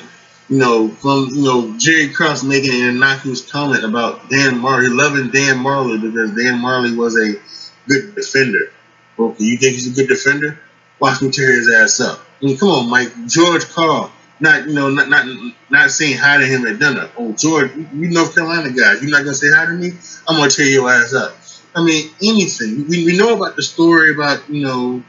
You 0.50 0.58
know, 0.58 0.90
from 0.90 1.30
you 1.32 1.44
know 1.44 1.78
Jerry 1.78 2.10
Krause 2.10 2.44
making 2.44 2.72
an 2.72 2.90
innocuous 2.96 3.50
comment 3.50 3.84
about 3.84 4.30
Dan 4.30 4.56
Majerle, 4.56 4.98
loving 4.98 5.30
Dan 5.30 5.58
Majerle 5.58 6.02
because 6.02 6.32
Dan 6.32 6.60
Majerle 6.60 6.98
was 6.98 7.16
a 7.18 7.40
good 7.88 8.16
defender. 8.16 8.72
Okay, 9.18 9.44
you 9.44 9.58
think 9.58 9.76
he's 9.76 9.88
a 9.88 9.92
good 9.92 10.08
defender? 10.08 10.58
Watch 11.00 11.22
me 11.22 11.30
tear 11.30 11.52
his 11.52 11.70
ass 11.70 12.00
up. 12.00 12.20
I 12.42 12.46
mean, 12.46 12.58
come 12.58 12.70
on, 12.70 12.90
Mike. 12.90 13.12
George 13.28 13.66
Karl, 13.70 14.12
not 14.40 14.68
you 14.68 14.74
know 14.74 14.90
not 14.90 15.10
not 15.10 15.26
not 15.70 15.92
saying 15.92 16.18
hi 16.18 16.38
to 16.38 16.46
him 16.46 16.66
at 16.66 16.80
dinner. 16.80 17.10
Oh 17.18 17.34
George, 17.34 17.72
you 17.76 18.10
North 18.10 18.34
Carolina 18.34 18.72
guys, 18.72 19.02
you're 19.02 19.12
not 19.12 19.24
gonna 19.24 19.36
say 19.36 19.52
hi 19.52 19.66
to 19.66 19.74
me? 19.74 19.92
I'm 20.28 20.38
gonna 20.38 20.50
tear 20.50 20.66
your 20.66 20.90
ass 20.90 21.14
up. 21.14 21.36
I 21.76 21.84
mean 21.84 22.10
anything. 22.24 22.88
We, 22.88 23.06
we 23.06 23.18
know 23.18 23.36
about 23.36 23.56
the 23.56 23.64
story 23.64 24.14
about 24.14 24.50
you 24.50 24.64
know 24.66 25.04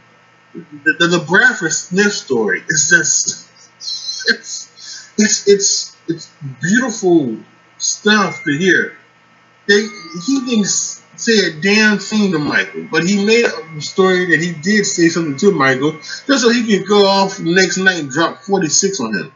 the, 0.52 0.96
the, 0.98 1.18
LaBradford 1.18 1.72
Smith 1.72 2.12
story. 2.12 2.62
It's 2.68 2.90
just 2.90 3.48
it's 4.28 5.12
it's 5.18 5.48
it's 5.48 5.96
it's 6.08 6.32
beautiful 6.60 7.36
stuff 7.78 8.42
to 8.44 8.56
hear. 8.56 8.96
They 9.68 9.86
he 10.26 10.40
didn't 10.46 10.66
say 10.66 11.46
a 11.46 11.60
damn 11.60 11.98
thing 11.98 12.32
to 12.32 12.38
Michael, 12.38 12.88
but 12.90 13.04
he 13.04 13.24
made 13.24 13.44
a 13.44 13.80
story 13.80 14.26
that 14.26 14.40
he 14.40 14.52
did 14.52 14.84
say 14.84 15.08
something 15.08 15.36
to 15.36 15.52
Michael 15.52 15.92
just 15.92 16.42
so 16.42 16.50
he 16.50 16.66
could 16.66 16.88
go 16.88 17.06
off 17.06 17.36
the 17.36 17.54
next 17.54 17.76
night 17.76 18.00
and 18.00 18.10
drop 18.10 18.42
46 18.42 19.00
on 19.00 19.14
him. 19.14 19.32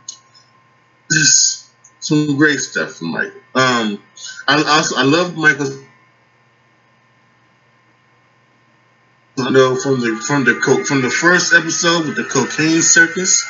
Just 1.12 1.66
some 2.00 2.36
great 2.36 2.58
stuff 2.58 2.94
from 2.94 3.12
Michael. 3.12 3.40
Um, 3.54 4.02
I 4.48 4.62
also 4.62 4.96
I 4.96 5.02
love 5.02 5.36
Michael's. 5.36 5.78
You 9.36 9.50
know, 9.50 9.74
from 9.76 10.00
the 10.00 10.22
from 10.26 10.44
the 10.44 10.54
co- 10.54 10.84
from 10.84 11.02
the 11.02 11.10
first 11.10 11.52
episode 11.52 12.06
with 12.06 12.16
the 12.16 12.24
cocaine 12.24 12.82
circus 12.82 13.44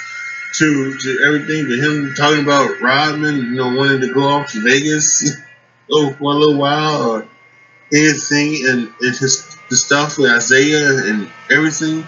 to 0.55 0.97
to 0.97 1.21
everything 1.27 1.69
to 1.69 1.77
him 1.77 2.15
talking 2.15 2.43
about 2.43 2.81
Rodman, 2.81 3.37
you 3.37 3.55
know, 3.57 3.75
wanting 3.77 4.01
to 4.01 4.15
go 4.15 4.23
off 4.23 4.53
to 4.53 4.63
Vegas 4.63 5.37
oh, 5.93 6.13
for 6.15 6.33
a 6.33 6.37
little 6.37 6.57
while, 6.57 7.11
or 7.11 7.29
anything 7.93 8.67
and, 8.67 8.93
and 9.01 9.17
his 9.17 9.57
the 9.69 9.77
stuff 9.77 10.19
with 10.19 10.31
Isiah 10.31 11.05
and 11.05 11.31
everything. 11.51 12.07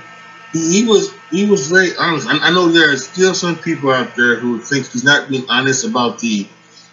He, 0.52 0.80
he 0.80 0.88
was 0.88 1.12
he 1.30 1.44
was 1.44 1.68
very 1.68 1.94
honest. 1.96 2.28
I, 2.28 2.38
I, 2.38 2.50
know 2.52 2.68
there 2.68 2.92
are 2.92 2.96
still 2.96 3.34
some 3.34 3.56
people 3.56 3.90
out 3.90 4.16
there 4.16 4.36
who 4.36 4.58
think 4.60 4.88
he's 4.90 5.04
not 5.04 5.28
being 5.28 5.44
honest 5.50 5.84
about 5.84 6.18
the 6.20 6.48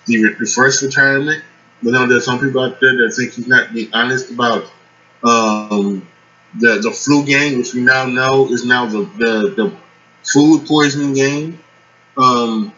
the, 0.05 0.35
the 0.39 0.45
first 0.45 0.81
retirement. 0.81 1.43
But 1.81 1.93
now 1.93 2.05
there's 2.05 2.25
some 2.25 2.39
people 2.39 2.61
out 2.61 2.79
there 2.79 2.95
that 2.97 3.13
think 3.15 3.33
he's 3.33 3.47
not 3.47 3.73
being 3.73 3.89
honest 3.93 4.31
about 4.31 4.71
um, 5.23 6.07
the 6.59 6.79
the 6.79 6.91
flu 6.91 7.25
game, 7.25 7.57
which 7.57 7.73
we 7.73 7.81
now 7.81 8.05
know 8.05 8.47
is 8.47 8.65
now 8.65 8.85
the 8.85 9.03
the, 9.17 9.53
the 9.55 9.73
food 10.23 10.65
poisoning 10.67 11.13
game. 11.13 11.59
Um, 12.17 12.73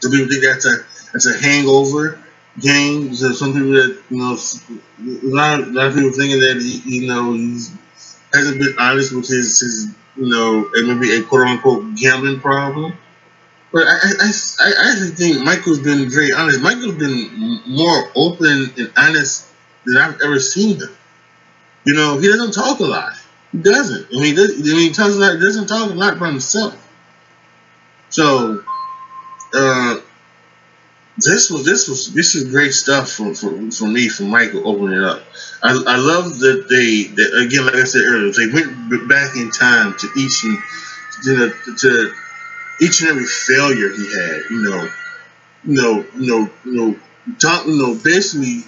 so 0.00 0.10
people 0.10 0.28
think 0.28 0.44
that's 0.44 0.66
a 0.66 0.76
that's 1.12 1.26
a 1.26 1.38
hangover 1.38 2.18
games. 2.60 3.20
There's 3.20 3.38
some 3.38 3.52
people 3.52 3.70
that 3.70 4.02
you 4.10 4.18
know, 4.18 4.36
a 4.36 5.34
lot, 5.34 5.60
of, 5.60 5.68
a 5.68 5.72
lot 5.72 5.86
of 5.88 5.94
people 5.94 6.12
thinking 6.12 6.40
that 6.40 6.60
he, 6.60 7.00
you 7.00 7.08
know 7.08 7.32
he's 7.32 7.74
hasn't 8.32 8.58
been 8.58 8.74
honest 8.78 9.12
with 9.12 9.28
his 9.28 9.60
his 9.60 9.94
you 10.16 10.28
know 10.28 10.68
maybe 10.74 11.16
a 11.16 11.22
quote 11.22 11.46
unquote 11.46 11.94
gambling 11.96 12.40
problem. 12.40 12.92
But 13.72 13.88
I, 13.88 13.96
I, 14.20 14.30
I 14.60 14.90
actually 14.92 15.10
think 15.16 15.44
Michael's 15.44 15.80
been 15.80 16.08
very 16.08 16.32
honest. 16.32 16.60
Michael's 16.60 16.94
been 16.94 17.60
more 17.66 18.08
open 18.14 18.72
and 18.78 18.92
honest 18.96 19.48
than 19.84 19.96
I've 19.96 20.20
ever 20.20 20.38
seen 20.38 20.76
him. 20.78 20.96
You 21.84 21.94
know, 21.94 22.18
he 22.18 22.28
doesn't 22.28 22.52
talk 22.52 22.80
a 22.80 22.84
lot. 22.84 23.14
He 23.52 23.58
doesn't. 23.58 24.06
I 24.06 24.12
mean, 24.12 24.24
he, 24.24 24.34
does, 24.34 24.58
mean, 24.58 24.76
he 24.76 24.92
talks 24.92 25.14
a 25.14 25.18
lot. 25.18 25.36
He 25.36 25.44
doesn't 25.44 25.66
talk 25.66 25.90
a 25.90 25.94
lot 25.94 26.16
about 26.16 26.30
himself. 26.30 26.80
So, 28.10 28.62
uh, 29.54 29.96
this 31.16 31.50
was 31.50 31.64
this 31.64 31.88
was 31.88 32.12
this 32.12 32.34
is 32.34 32.50
great 32.50 32.72
stuff 32.72 33.10
for, 33.10 33.34
for, 33.34 33.70
for 33.70 33.86
me 33.86 34.08
for 34.08 34.24
Michael 34.24 34.68
opening 34.68 34.98
it 34.98 35.04
up. 35.04 35.22
I, 35.62 35.70
I 35.70 35.96
love 35.96 36.40
that 36.40 36.66
they 36.68 37.04
that 37.14 37.46
again 37.46 37.66
like 37.66 37.76
I 37.76 37.84
said 37.84 38.02
earlier 38.04 38.32
they 38.32 38.52
went 38.52 39.08
back 39.08 39.36
in 39.36 39.50
time 39.50 39.94
to 39.98 40.08
each 40.16 40.42
and 40.42 40.58
to, 41.22 41.52
to 41.78 42.12
each 42.80 43.00
and 43.00 43.10
every 43.10 43.26
failure 43.26 43.90
he 43.90 44.12
had. 44.12 44.42
You 44.50 44.62
know, 44.62 44.88
you 45.64 45.82
know, 45.82 46.04
you 46.16 46.26
know, 46.26 46.50
you 46.64 46.72
know, 46.72 47.00
dom, 47.38 47.70
you 47.70 47.78
know 47.78 47.94
basically 48.02 48.62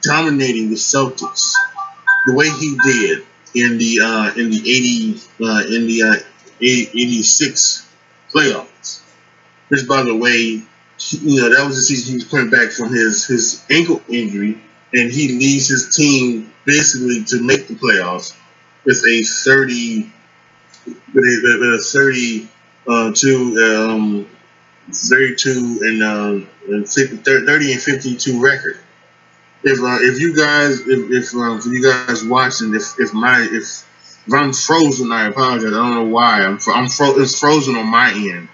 dominating 0.00 0.70
the 0.70 0.76
Celtics 0.76 1.54
the 2.26 2.34
way 2.34 2.48
he 2.50 2.76
did 2.82 3.26
in 3.54 3.78
the 3.78 4.00
uh, 4.00 4.32
in 4.36 4.50
the 4.50 4.58
eighty 4.58 5.20
uh, 5.42 5.64
in 5.66 5.86
the 5.86 6.02
uh, 6.02 6.14
86 6.60 7.88
playoffs. 8.32 9.00
Which, 9.68 9.86
by 9.88 10.02
the 10.02 10.14
way, 10.14 10.62
you 11.10 11.40
know, 11.40 11.48
that 11.48 11.64
was 11.66 11.76
the 11.76 11.82
season 11.82 12.12
he 12.12 12.14
was 12.16 12.24
coming 12.28 12.50
back 12.50 12.70
from 12.72 12.92
his 12.92 13.26
his 13.26 13.64
ankle 13.70 14.02
injury, 14.08 14.60
and 14.92 15.12
he 15.12 15.28
leads 15.38 15.68
his 15.68 15.94
team 15.94 16.52
basically 16.64 17.24
to 17.24 17.42
make 17.42 17.68
the 17.68 17.74
playoffs 17.74 18.36
with 18.84 19.02
a 19.06 19.22
thirty 19.22 20.12
with 20.86 21.24
a, 21.24 21.58
with 21.60 21.80
a 21.80 21.82
thirty 21.82 22.48
uh, 22.88 23.12
to 23.12 23.88
um, 23.88 24.26
thirty 24.92 25.34
two 25.36 25.78
and, 25.82 26.02
uh, 26.02 26.46
and 26.68 26.88
50, 26.88 27.16
30 27.18 27.72
and 27.72 27.80
fifty 27.82 28.16
two 28.16 28.40
record. 28.42 28.78
If 29.62 29.80
uh, 29.80 29.98
if 30.00 30.20
you 30.20 30.34
guys 30.36 30.80
if 30.80 31.10
if, 31.10 31.34
if 31.34 31.66
you 31.66 31.82
guys 31.82 32.24
watching 32.24 32.74
if 32.74 32.98
if 32.98 33.12
my 33.12 33.42
if 33.50 33.86
if 34.26 34.32
I'm 34.34 34.52
frozen, 34.52 35.12
I 35.12 35.26
apologize. 35.28 35.66
I 35.72 35.76
don't 35.76 35.94
know 35.94 36.04
why. 36.04 36.42
I'm 36.44 36.58
I'm 36.74 36.88
fro- 36.88 37.18
it's 37.18 37.38
frozen 37.38 37.76
on 37.76 37.86
my 37.86 38.12
end. 38.12 38.48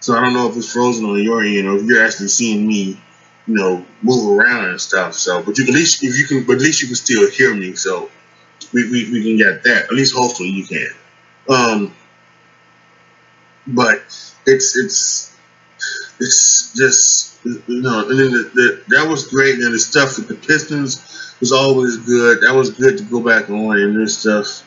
So 0.00 0.16
I 0.16 0.22
don't 0.22 0.32
know 0.34 0.48
if 0.48 0.56
it's 0.56 0.72
frozen 0.72 1.04
on 1.04 1.22
your 1.22 1.42
end 1.42 1.68
or 1.68 1.76
if 1.76 1.84
you're 1.84 2.04
actually 2.04 2.28
seeing 2.28 2.66
me, 2.66 3.00
you 3.46 3.54
know, 3.54 3.84
move 4.02 4.38
around 4.38 4.70
and 4.70 4.80
stuff. 4.80 5.14
So, 5.14 5.42
but 5.42 5.58
you 5.58 5.64
at 5.64 5.70
least 5.70 6.02
if 6.02 6.18
you 6.18 6.26
can, 6.26 6.46
but 6.46 6.56
at 6.56 6.62
least 6.62 6.80
you 6.80 6.88
can 6.88 6.96
still 6.96 7.30
hear 7.30 7.54
me. 7.54 7.74
So 7.74 8.10
we, 8.72 8.90
we, 8.90 9.10
we 9.12 9.22
can 9.22 9.36
get 9.36 9.62
that. 9.64 9.84
At 9.84 9.92
least 9.92 10.14
hopefully 10.14 10.48
you 10.50 10.66
can. 10.66 10.88
Um, 11.48 11.94
but 13.66 13.98
it's 14.46 14.76
it's 14.76 15.36
it's 16.18 16.74
just 16.74 17.29
you 17.44 17.82
know, 17.82 18.08
and 18.08 18.18
then 18.18 18.30
the, 18.32 18.50
the, 18.54 18.96
that 18.96 19.08
was 19.08 19.28
great. 19.28 19.56
And 19.56 19.72
the 19.72 19.78
stuff 19.78 20.16
with 20.16 20.28
the 20.28 20.34
Pistons 20.34 21.34
was 21.40 21.52
always 21.52 21.96
good. 21.96 22.42
That 22.42 22.54
was 22.54 22.70
good 22.70 22.98
to 22.98 23.04
go 23.04 23.20
back 23.20 23.48
on 23.50 23.78
and 23.78 23.96
this 23.96 24.18
stuff. 24.18 24.66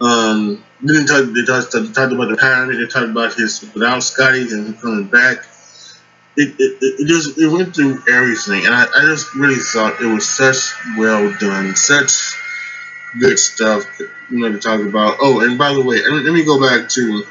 Um, 0.00 0.64
then 0.80 1.06
talk, 1.06 1.26
they 1.32 1.44
talked, 1.44 1.72
they 1.72 1.92
talked 1.92 2.12
about 2.12 2.24
the 2.24 2.32
retirement. 2.32 2.78
They 2.78 2.86
talked 2.86 3.10
about 3.10 3.34
his 3.34 3.62
without 3.72 4.02
Scottie 4.02 4.50
and 4.50 4.80
coming 4.80 5.06
back. 5.06 5.46
It, 6.36 6.54
it, 6.58 6.78
it 6.80 7.06
just 7.06 7.38
it 7.38 7.46
went 7.48 7.76
through 7.76 8.02
everything, 8.10 8.64
and 8.64 8.74
I, 8.74 8.84
I 8.84 9.02
just 9.02 9.34
really 9.34 9.60
thought 9.60 10.00
it 10.00 10.06
was 10.06 10.26
such 10.26 10.72
well 10.96 11.30
done, 11.38 11.76
such 11.76 12.34
good 13.20 13.38
stuff. 13.38 13.84
You 14.30 14.38
know 14.38 14.50
to 14.50 14.58
talk 14.58 14.80
about. 14.80 15.18
Oh, 15.20 15.40
and 15.40 15.58
by 15.58 15.74
the 15.74 15.82
way, 15.82 16.02
let 16.08 16.32
me 16.32 16.42
go 16.42 16.58
back 16.58 16.88
to 16.90 17.24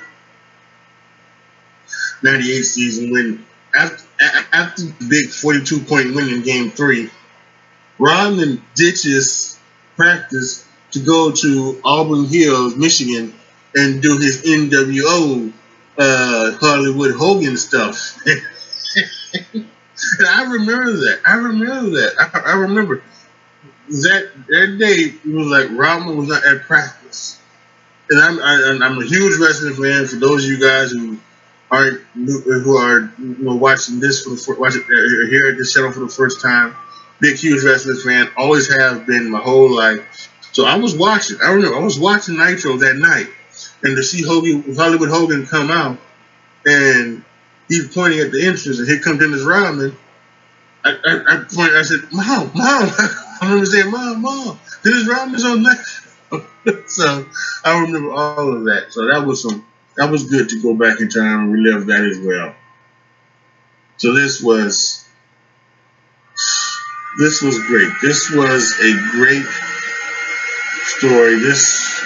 '98 2.22 2.62
season 2.62 3.12
when 3.12 3.46
after 3.74 4.04
after 4.22 4.84
the 4.84 5.08
big 5.10 5.30
42 5.30 5.82
point 5.82 6.16
win 6.16 6.30
in 6.30 6.42
Game 6.44 6.70
Three, 6.70 7.10
Rodman 7.98 8.62
ditches 8.76 9.60
practice 9.96 10.68
to 10.92 11.00
go 11.00 11.32
to 11.32 11.82
Auburn 11.84 12.26
Hills, 12.26 12.76
Michigan, 12.76 13.34
and 13.76 14.02
do 14.02 14.18
his 14.18 14.44
NWO 14.44 15.52
uh, 15.98 16.52
Hollywood 16.60 17.16
Hogan 17.16 17.58
stuff. 17.58 18.18
and 18.26 18.42
I 20.28 20.44
remember 20.44 20.92
that. 20.92 21.20
I 21.26 21.36
remember 21.36 21.90
that. 21.92 22.32
I, 22.34 22.52
I 22.52 22.54
remember 22.54 23.04
that 23.88 24.32
that 24.48 24.78
day. 24.80 25.14
Was 25.32 25.48
like 25.48 25.70
Rodman 25.78 26.18
was 26.18 26.28
not 26.28 26.46
at 26.46 26.64
practice, 26.64 27.40
and 28.10 28.20
I'm 28.20 28.40
I, 28.40 28.86
am 28.86 28.98
a 28.98 29.06
huge 29.06 29.40
wrestling 29.40 29.76
fan. 29.76 30.08
For 30.08 30.16
those 30.16 30.46
of 30.46 30.52
you 30.52 30.60
guys 30.60 30.92
who 30.92 31.20
aren't 31.72 32.02
who 32.14 32.78
are 32.78 33.12
you 33.18 33.38
know, 33.40 33.56
watching 33.56 34.00
this 34.00 34.24
for 34.24 34.32
the 34.32 34.36
first, 34.36 34.60
watching 34.60 34.82
uh, 34.84 35.28
here 35.30 35.48
at 35.48 35.58
this 35.58 35.74
channel 35.74 35.92
for 35.92 36.02
the 36.02 36.10
first 36.10 36.42
time, 36.42 36.76
big 37.20 37.38
huge 37.38 37.64
wrestling 37.64 37.98
fan. 37.98 38.30
Always 38.38 38.72
have 38.80 39.08
been 39.08 39.30
my 39.32 39.40
whole 39.40 39.74
life. 39.74 40.30
So 40.52 40.66
I 40.66 40.76
was 40.76 40.96
watching. 40.96 41.38
I 41.42 41.52
remember 41.52 41.78
I 41.78 41.84
was 41.84 41.98
watching 41.98 42.38
Nitro 42.38 42.78
that 42.78 42.98
night, 42.98 43.28
and 43.84 43.96
to 43.96 44.04
see 44.04 44.22
Hogan, 44.22 44.76
Hollywood 44.76 45.10
Hogan 45.10 45.48
come 45.48 45.72
out, 45.72 45.98
and 46.66 47.24
he's 47.70 47.94
pointing 47.94 48.20
at 48.20 48.32
the 48.32 48.46
entrance, 48.46 48.80
and 48.80 48.88
here 48.88 49.00
comes 49.00 49.20
Dennis 49.20 49.44
Rodman. 49.44 49.96
I, 50.84 50.92
I, 50.92 51.36
I. 51.36 51.80
I 51.80 51.82
said, 51.84 52.00
"Mom, 52.12 52.52
mom!" 52.54 52.90
I 52.98 53.38
remember 53.44 53.66
saying, 53.66 53.92
"Mom, 53.92 54.22
mom, 54.22 54.60
Dennis 54.84 55.08
Rodman's 55.08 55.46
on 55.46 55.64
Nitro." 55.64 56.84
so 56.88 57.26
I 57.64 57.80
remember 57.80 58.12
all 58.12 58.54
of 58.58 58.64
that. 58.66 58.88
So 58.90 59.08
that 59.08 59.26
was 59.26 59.42
some. 59.42 59.66
That 59.98 60.10
was 60.10 60.24
good 60.26 60.50
to 60.50 60.62
go 60.62 60.74
back 60.74 61.00
in 61.02 61.10
time 61.10 61.42
and 61.42 61.54
relive 61.54 61.86
that 61.88 62.04
as 62.04 62.20
well. 62.20 62.56
So 63.98 64.14
this 64.14 64.42
was 64.42 65.08
this 67.20 67.42
was 67.42 67.58
great. 67.68 67.92
This 68.02 68.32
was 68.32 68.74
a 68.80 68.94
great 69.12 69.46
story. 70.84 71.40
This 71.40 72.02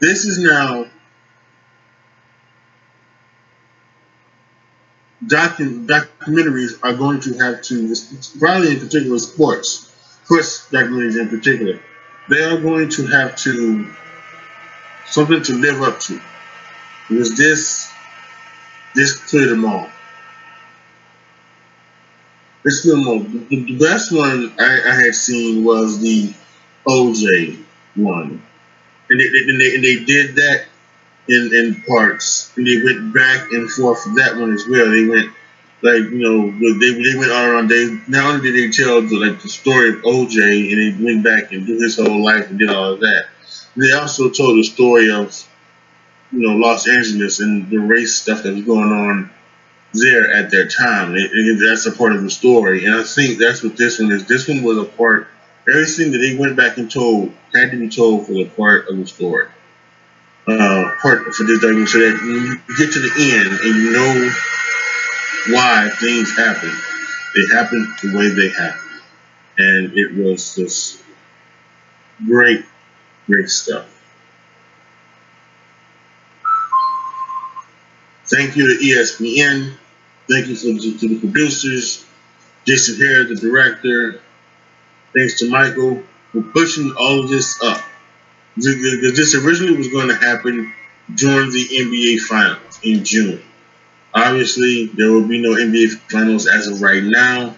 this 0.00 0.24
is 0.24 0.38
now 0.38 0.86
docu- 5.24 5.86
documentaries 5.86 6.78
are 6.82 6.94
going 6.94 7.20
to 7.20 7.34
have 7.38 7.62
to, 7.62 7.94
probably 8.38 8.72
in 8.72 8.80
particular 8.80 9.18
sports, 9.18 9.92
sports 10.24 10.68
documentaries 10.70 11.20
in 11.20 11.28
particular, 11.28 11.80
they 12.28 12.42
are 12.42 12.60
going 12.60 12.88
to 12.90 13.06
have 13.06 13.36
to 13.36 13.92
something 15.06 15.42
to 15.42 15.54
live 15.54 15.82
up 15.82 16.00
to. 16.00 16.20
Was 17.10 17.36
this 17.36 17.92
this 18.94 19.16
cleared 19.28 19.50
them 19.50 19.64
all? 19.64 19.88
This 22.64 22.82
cleared 22.82 22.98
them 22.98 23.08
all. 23.08 23.20
The, 23.20 23.76
best 23.78 24.10
one 24.10 24.52
I, 24.58 24.80
I 24.88 24.94
had 25.04 25.14
seen 25.14 25.64
was 25.64 26.00
the 26.00 26.32
OJ 26.86 27.62
one. 27.94 28.42
And 29.08 29.20
they, 29.20 29.26
and 29.26 29.60
they, 29.60 29.74
and 29.76 29.84
they 29.84 30.04
did 30.04 30.34
that 30.36 30.64
in, 31.28 31.54
in 31.54 31.82
parts. 31.82 32.52
And 32.56 32.66
they 32.66 32.82
went 32.82 33.14
back 33.14 33.52
and 33.52 33.70
forth 33.70 34.02
for 34.02 34.14
that 34.16 34.36
one 34.36 34.52
as 34.52 34.66
well. 34.68 34.90
They 34.90 35.06
went 35.06 35.32
like 35.82 36.10
you 36.10 36.18
know 36.18 36.50
they, 36.50 36.90
they 36.90 37.18
went 37.18 37.30
all 37.30 37.50
around. 37.50 37.68
They 37.68 38.00
not 38.08 38.34
only 38.34 38.50
did 38.50 38.54
they 38.54 38.76
tell 38.76 39.02
the 39.02 39.16
like 39.16 39.42
the 39.42 39.48
story 39.48 39.90
of 39.90 39.96
OJ 40.02 40.72
and 40.72 41.00
they 41.00 41.04
went 41.04 41.22
back 41.22 41.52
and 41.52 41.66
do 41.66 41.74
his 41.74 41.98
whole 41.98 42.24
life 42.24 42.50
and 42.50 42.58
did 42.58 42.70
all 42.70 42.94
of 42.94 43.00
that. 43.00 43.26
They 43.76 43.92
also 43.92 44.30
told 44.30 44.58
the 44.58 44.64
story 44.64 45.10
of 45.10 45.46
you 46.32 46.40
know 46.40 46.56
Los 46.56 46.88
Angeles 46.88 47.40
and 47.40 47.70
the 47.70 47.78
race 47.78 48.14
stuff 48.14 48.42
that 48.42 48.54
was 48.54 48.64
going 48.64 48.92
on 48.92 49.30
there 49.92 50.32
at 50.32 50.50
that 50.50 50.74
time. 50.76 51.14
It, 51.14 51.30
it, 51.32 51.66
that's 51.66 51.86
a 51.86 51.92
part 51.92 52.12
of 52.12 52.22
the 52.22 52.30
story, 52.30 52.84
and 52.84 52.94
I 52.94 53.02
think 53.02 53.38
that's 53.38 53.62
what 53.62 53.76
this 53.76 53.98
one 53.98 54.12
is. 54.12 54.26
This 54.26 54.48
one 54.48 54.62
was 54.62 54.78
a 54.78 54.84
part 54.84 55.28
everything 55.68 56.12
that 56.12 56.18
they 56.18 56.36
went 56.36 56.56
back 56.56 56.78
and 56.78 56.90
told 56.90 57.32
had 57.52 57.70
to 57.70 57.78
be 57.78 57.88
told 57.88 58.26
for 58.26 58.32
the 58.32 58.44
part 58.44 58.88
of 58.88 58.96
the 58.96 59.06
story. 59.06 59.48
Uh, 60.46 60.92
part 61.02 61.34
for 61.34 61.42
this 61.42 61.60
document 61.60 61.88
so 61.88 61.98
that 61.98 62.22
you 62.22 62.76
get 62.76 62.92
to 62.92 63.00
the 63.00 63.10
end 63.18 63.48
and 63.48 63.74
you 63.74 63.90
know 63.90 64.32
why 65.48 65.90
things 65.98 66.36
happen, 66.36 66.70
they 67.34 67.46
happen 67.52 67.92
the 68.02 68.16
way 68.16 68.28
they 68.28 68.48
happen. 68.50 68.80
And 69.58 69.98
it 69.98 70.14
was 70.14 70.54
just 70.54 71.02
great, 72.26 72.64
great 73.26 73.48
stuff. 73.48 73.95
Thank 78.28 78.56
you 78.56 78.68
to 78.68 78.84
ESPN. 78.84 79.74
Thank 80.28 80.48
you 80.48 80.56
to, 80.56 80.98
to 80.98 81.08
the 81.08 81.20
producers, 81.20 82.04
Jason 82.66 82.96
Hehir, 82.96 83.28
the 83.28 83.36
director, 83.36 84.20
thanks 85.14 85.38
to 85.38 85.48
Michael 85.48 86.02
for 86.32 86.42
pushing 86.42 86.92
all 86.98 87.20
of 87.20 87.28
this 87.28 87.62
up. 87.62 87.80
This 88.56 89.34
originally 89.34 89.76
was 89.76 89.88
going 89.88 90.08
to 90.08 90.16
happen 90.16 90.72
during 91.14 91.50
the 91.50 91.64
NBA 91.64 92.20
Finals 92.20 92.80
in 92.82 93.04
June. 93.04 93.42
Obviously, 94.12 94.86
there 94.86 95.12
will 95.12 95.28
be 95.28 95.40
no 95.40 95.50
NBA 95.50 95.98
Finals 96.10 96.46
as 96.46 96.66
of 96.66 96.82
right 96.82 97.02
now. 97.02 97.56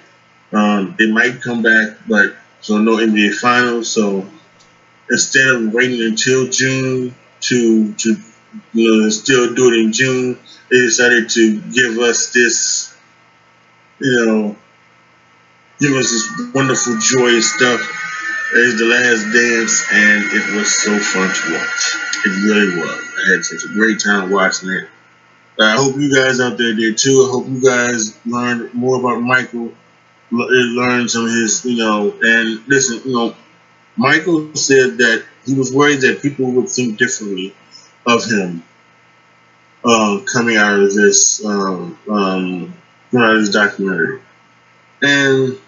Um, 0.53 0.95
they 0.99 1.11
might 1.11 1.41
come 1.41 1.63
back, 1.63 1.99
but 2.07 2.35
so 2.61 2.79
no 2.79 2.97
NBA 2.97 3.35
Finals. 3.37 3.89
So 3.89 4.27
instead 5.11 5.49
of 5.49 5.73
waiting 5.73 6.03
until 6.03 6.49
June 6.49 7.15
to 7.43 7.95
to 7.95 8.17
still 9.11 9.55
do 9.55 9.73
it 9.73 9.79
in 9.79 9.93
June. 9.93 10.39
They 10.71 10.79
decided 10.79 11.31
to 11.31 11.61
give 11.61 11.99
us 11.99 12.33
this, 12.33 12.95
you 14.01 14.27
know, 14.27 14.57
give 15.81 15.93
us 15.93 16.11
this 16.11 16.55
wonderful, 16.55 16.99
joyous 16.99 17.53
stuff. 17.55 17.81
It's 18.55 18.79
the 18.79 18.87
last 18.87 19.33
dance, 19.33 19.85
and 19.93 20.25
it 20.33 20.57
was 20.57 20.75
so 20.75 20.99
fun 20.99 21.29
to 21.29 21.53
watch. 21.55 21.97
It 22.25 22.45
really 22.45 22.77
was. 22.77 23.05
I 23.27 23.33
had 23.33 23.45
such 23.45 23.65
a 23.65 23.75
great 23.75 24.01
time 24.01 24.31
watching 24.31 24.71
it. 24.71 24.89
I 25.61 25.75
hope 25.77 25.97
you 25.97 26.15
guys 26.15 26.41
out 26.41 26.57
there 26.57 26.75
did 26.75 26.97
too. 26.97 27.27
I 27.27 27.33
hope 27.33 27.49
you 27.49 27.61
guys 27.61 28.17
learned 28.25 28.73
more 28.75 28.99
about 29.01 29.21
Michael, 29.21 29.73
uh, 30.33 30.37
learned 30.37 31.11
some 31.11 31.27
of 31.27 31.33
his, 31.33 31.65
you 31.65 31.77
know, 31.77 32.15
and 32.23 32.67
listen, 32.69 33.03
you 33.05 33.13
know, 33.13 33.35
Michael 33.97 34.55
said 34.55 34.99
that 34.99 35.25
he 35.45 35.55
was 35.55 35.75
worried 35.75 36.01
that 36.03 36.23
people 36.23 36.51
would 36.53 36.69
think 36.69 36.99
differently 36.99 37.55
of 38.09 38.25
him 38.25 38.63
uh, 39.85 40.21
coming 40.33 40.57
out 40.57 40.81
of 40.81 40.95
this 40.95 41.45
um, 41.45 41.99
um, 42.11 42.75
out 43.17 43.37
of 43.37 43.41
this 43.41 43.51
documentary. 43.51 44.21
And 45.03 45.59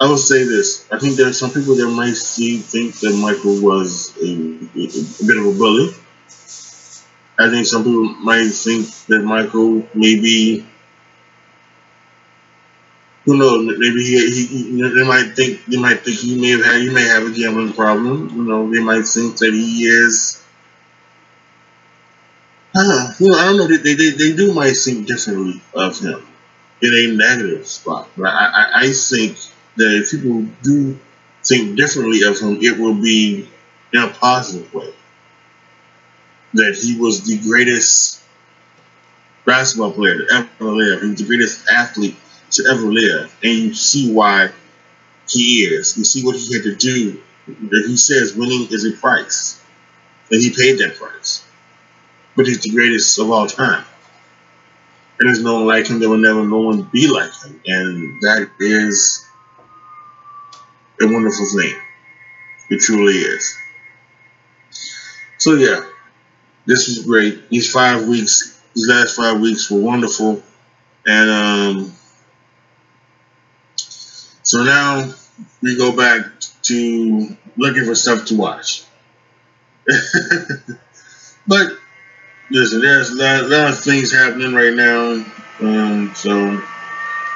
I 0.00 0.06
will 0.06 0.16
say 0.16 0.44
this: 0.44 0.86
I 0.90 0.98
think 0.98 1.16
there 1.16 1.28
are 1.28 1.32
some 1.32 1.50
people 1.50 1.74
that 1.76 1.88
might 1.88 2.14
see 2.14 2.58
think 2.58 3.00
that 3.00 3.14
Michael 3.14 3.60
was 3.62 4.16
a, 4.18 4.26
a, 4.26 4.84
a 5.22 5.26
bit 5.26 5.36
of 5.36 5.46
a 5.46 5.58
bully. 5.58 5.90
I 7.36 7.50
think 7.50 7.66
some 7.66 7.82
people 7.82 8.04
might 8.22 8.50
think 8.50 8.88
that 9.08 9.22
Michael 9.24 9.86
maybe 9.94 10.66
who 13.24 13.38
knows? 13.38 13.66
Maybe 13.66 14.02
he, 14.04 14.46
he, 14.46 14.70
know, 14.72 14.94
they 14.94 15.04
might 15.04 15.34
think 15.34 15.64
they 15.66 15.78
might 15.78 16.00
think 16.00 16.18
he 16.18 16.38
may 16.38 16.50
have 16.50 16.64
had 16.64 16.82
he 16.82 16.90
may 16.90 17.04
have 17.04 17.24
a 17.24 17.30
gambling 17.30 17.72
problem. 17.72 18.30
You 18.34 18.42
know, 18.42 18.70
they 18.70 18.82
might 18.82 19.06
think 19.06 19.38
that 19.38 19.52
he 19.52 19.84
is. 19.84 20.42
You 22.74 23.30
know, 23.30 23.38
I 23.38 23.44
don't 23.44 23.56
know. 23.56 23.66
They, 23.68 23.94
they, 23.94 24.10
they 24.10 24.36
do 24.36 24.52
might 24.52 24.76
think 24.76 25.06
differently 25.06 25.62
of 25.74 25.98
him 25.98 26.26
in 26.82 26.92
a 26.92 27.16
negative 27.16 27.66
spot, 27.66 28.08
but 28.16 28.26
I, 28.26 28.46
I, 28.46 28.80
I 28.82 28.92
think 28.92 29.38
that 29.76 30.02
if 30.02 30.10
people 30.10 30.42
do 30.62 30.98
think 31.44 31.76
differently 31.76 32.22
of 32.24 32.38
him, 32.38 32.58
it 32.60 32.78
will 32.78 32.94
be 32.94 33.48
in 33.92 34.02
a 34.02 34.08
positive 34.08 34.72
way. 34.74 34.92
That 36.54 36.76
he 36.80 36.98
was 36.98 37.24
the 37.24 37.38
greatest 37.38 38.22
basketball 39.44 39.92
player 39.92 40.18
to 40.18 40.26
ever 40.34 40.70
live. 40.70 41.02
He 41.02 41.08
was 41.10 41.18
the 41.18 41.26
greatest 41.26 41.68
athlete 41.68 42.16
to 42.54 42.68
ever 42.70 42.82
live. 42.82 43.34
And 43.42 43.52
you 43.52 43.74
see 43.74 44.12
why 44.12 44.50
he 45.28 45.64
is. 45.64 45.96
You 45.96 46.04
see 46.04 46.24
what 46.24 46.36
he 46.36 46.54
had 46.54 46.64
to 46.64 46.74
do. 46.76 47.20
He 47.46 47.96
says 47.96 48.34
winning 48.34 48.68
is 48.70 48.84
a 48.84 48.92
price. 48.92 49.60
And 50.30 50.40
he 50.40 50.50
paid 50.50 50.78
that 50.78 50.96
price. 50.96 51.44
But 52.36 52.46
he's 52.46 52.62
the 52.62 52.70
greatest 52.70 53.18
of 53.18 53.30
all 53.30 53.46
time. 53.46 53.84
And 55.18 55.28
there's 55.28 55.42
no 55.42 55.54
one 55.54 55.66
like 55.66 55.86
him. 55.86 56.00
There 56.00 56.08
will 56.08 56.18
never 56.18 56.44
no 56.44 56.60
one 56.60 56.82
be 56.92 57.08
like 57.08 57.32
him. 57.44 57.60
And 57.66 58.20
that 58.22 58.50
is 58.60 59.24
a 61.00 61.06
wonderful 61.06 61.46
thing. 61.56 61.74
It 62.70 62.80
truly 62.80 63.14
is. 63.14 63.56
So 65.38 65.54
yeah, 65.54 65.84
this 66.66 66.88
was 66.88 67.04
great. 67.04 67.48
These 67.50 67.70
five 67.72 68.06
weeks, 68.08 68.60
these 68.74 68.88
last 68.88 69.16
five 69.16 69.40
weeks 69.40 69.70
were 69.70 69.80
wonderful. 69.80 70.42
And 71.06 71.30
um 71.30 71.92
so 74.54 74.62
now 74.62 75.12
we 75.62 75.76
go 75.76 75.96
back 75.96 76.26
to 76.62 77.36
looking 77.56 77.86
for 77.86 77.96
stuff 77.96 78.26
to 78.26 78.36
watch. 78.36 78.84
but 81.48 81.72
listen, 82.52 82.80
there's 82.80 83.10
a 83.10 83.16
lot, 83.16 83.40
a 83.40 83.48
lot, 83.48 83.70
of 83.70 83.80
things 83.80 84.12
happening 84.12 84.54
right 84.54 84.72
now. 84.72 85.24
Um, 85.58 86.12
so 86.14 86.62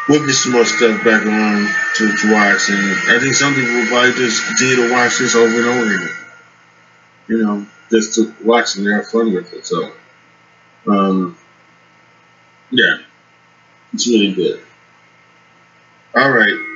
we'll 0.09 0.25
get 0.25 0.33
some 0.35 0.53
more 0.53 0.65
stuff 0.65 1.03
back 1.05 1.27
on 1.27 1.69
to, 1.97 2.17
to 2.17 2.33
watch. 2.33 2.71
And 2.71 3.11
I 3.11 3.19
think 3.19 3.35
some 3.35 3.53
people 3.53 3.75
will 3.75 3.89
probably 3.89 4.13
just 4.13 4.47
continue 4.47 4.87
to 4.87 4.93
watch 4.93 5.19
this 5.19 5.35
over 5.35 5.57
and 5.57 5.67
over 5.67 5.95
again. 5.97 6.17
You 7.27 7.39
know, 7.39 7.67
just 7.91 8.15
to 8.15 8.33
watch 8.45 8.77
and 8.77 8.87
have 8.87 9.09
fun 9.09 9.35
with 9.35 9.53
it. 9.55 9.67
So, 9.67 9.91
um, 10.87 11.37
yeah, 12.71 12.99
it's 13.93 14.07
really 14.07 14.35
good. 14.35 14.63
All 16.15 16.31
right. 16.31 16.68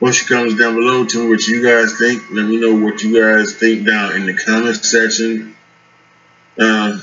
Once 0.00 0.22
you 0.22 0.34
comments 0.34 0.58
down 0.58 0.74
below, 0.74 1.04
tell 1.04 1.22
me 1.22 1.28
what 1.28 1.46
you 1.46 1.62
guys 1.62 1.98
think. 1.98 2.22
Let 2.30 2.46
me 2.46 2.58
know 2.58 2.74
what 2.74 3.02
you 3.02 3.20
guys 3.20 3.54
think 3.54 3.86
down 3.86 4.16
in 4.16 4.24
the 4.24 4.34
comment 4.34 4.76
section. 4.76 5.54
Um, 6.58 7.02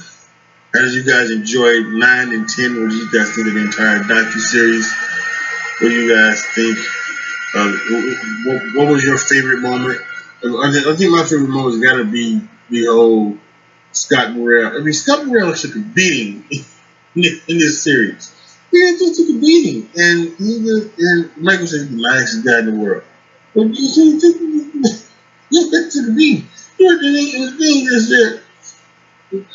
how 0.73 0.81
did 0.81 0.93
you 0.93 1.03
guys 1.03 1.29
enjoy 1.29 1.81
9 1.81 2.33
and 2.33 2.49
10? 2.49 2.81
What 2.81 2.89
did 2.89 2.97
you 2.97 3.11
guys 3.11 3.35
think 3.35 3.47
of 3.47 3.53
the 3.53 3.61
entire 3.61 3.99
docu-series? 3.99 4.91
What 5.79 5.89
do 5.89 5.93
you 5.93 6.15
guys 6.15 6.43
think? 6.47 6.77
Um, 7.55 7.79
what, 8.45 8.75
what, 8.75 8.91
was 8.93 9.03
your 9.03 9.17
favorite 9.17 9.59
moment? 9.59 10.01
I 10.43 10.71
think, 10.71 10.87
I 10.87 10.95
think 10.95 11.11
my 11.11 11.23
favorite 11.23 11.49
moment 11.49 11.75
has 11.75 11.83
got 11.83 11.97
to 11.97 12.05
be 12.05 12.41
the 12.69 12.85
whole 12.87 13.37
Scott 13.91 14.33
Burrell. 14.33 14.75
I 14.75 14.79
mean, 14.79 14.93
Scott 14.93 15.27
Burrell 15.27 15.53
took 15.53 15.75
a 15.75 15.79
beating 15.79 16.43
in, 17.15 17.23
in 17.47 17.57
this 17.59 17.83
series. 17.83 18.33
He 18.71 18.77
just 18.97 19.17
took 19.17 19.29
a 19.29 19.39
beating, 19.39 19.89
and 19.95 20.35
he 20.37 20.63
just, 20.63 20.99
and 20.99 21.37
Michael 21.37 21.67
said 21.67 21.87
he's 21.87 21.89
the 21.89 22.01
nicest 22.01 22.45
guy 22.45 22.59
in 22.59 22.65
the 22.65 22.73
world. 22.73 23.03
But 23.55 23.67
you 23.67 23.75
see, 23.75 24.11
he 24.11 24.19
took, 24.19 24.37
he 25.49 25.71
took 25.71 26.09
a 26.09 26.13
beating. 26.13 26.47
You 26.79 26.99
the 26.99 27.57
thing 27.57 27.85
is 27.87 28.09
that, 28.09 28.41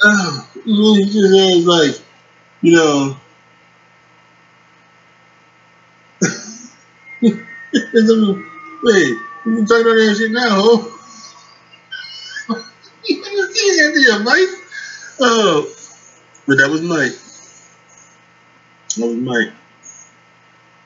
oh, 0.04 0.48
he 0.64 1.04
just 1.04 1.16
has 1.16 1.66
like, 1.66 2.02
you 2.62 2.72
know, 2.72 3.16
wait, 7.22 9.16
you 9.46 9.66
talking 9.66 9.82
about 9.82 9.94
that 9.94 10.16
shit 10.18 10.32
now, 10.32 10.48
ho? 10.50 10.98
you 13.04 13.24
see 13.54 14.04
that, 14.10 14.22
Mike? 14.24 14.48
Oh, 15.20 15.72
but 16.46 16.58
that 16.58 16.70
was 16.70 16.82
Mike. 16.82 17.12
Oh, 19.00 19.14
Mike. 19.14 19.52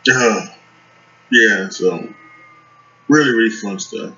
Uh, 0.08 0.46
yeah, 1.32 1.68
so 1.68 2.12
really, 3.08 3.30
really 3.30 3.50
fun 3.50 3.78
stuff. 3.78 4.14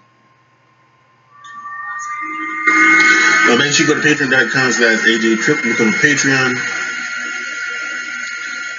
Now 3.46 3.56
make 3.56 3.72
sure 3.72 3.86
you 3.86 3.94
go 3.94 4.00
to 4.00 4.06
patreon.com 4.06 4.72
slash 4.72 5.00
AJ 5.06 5.38
Trip 5.38 5.58
and 5.64 5.72
become 5.72 5.88
a 5.88 5.92
Patreon. 5.92 6.54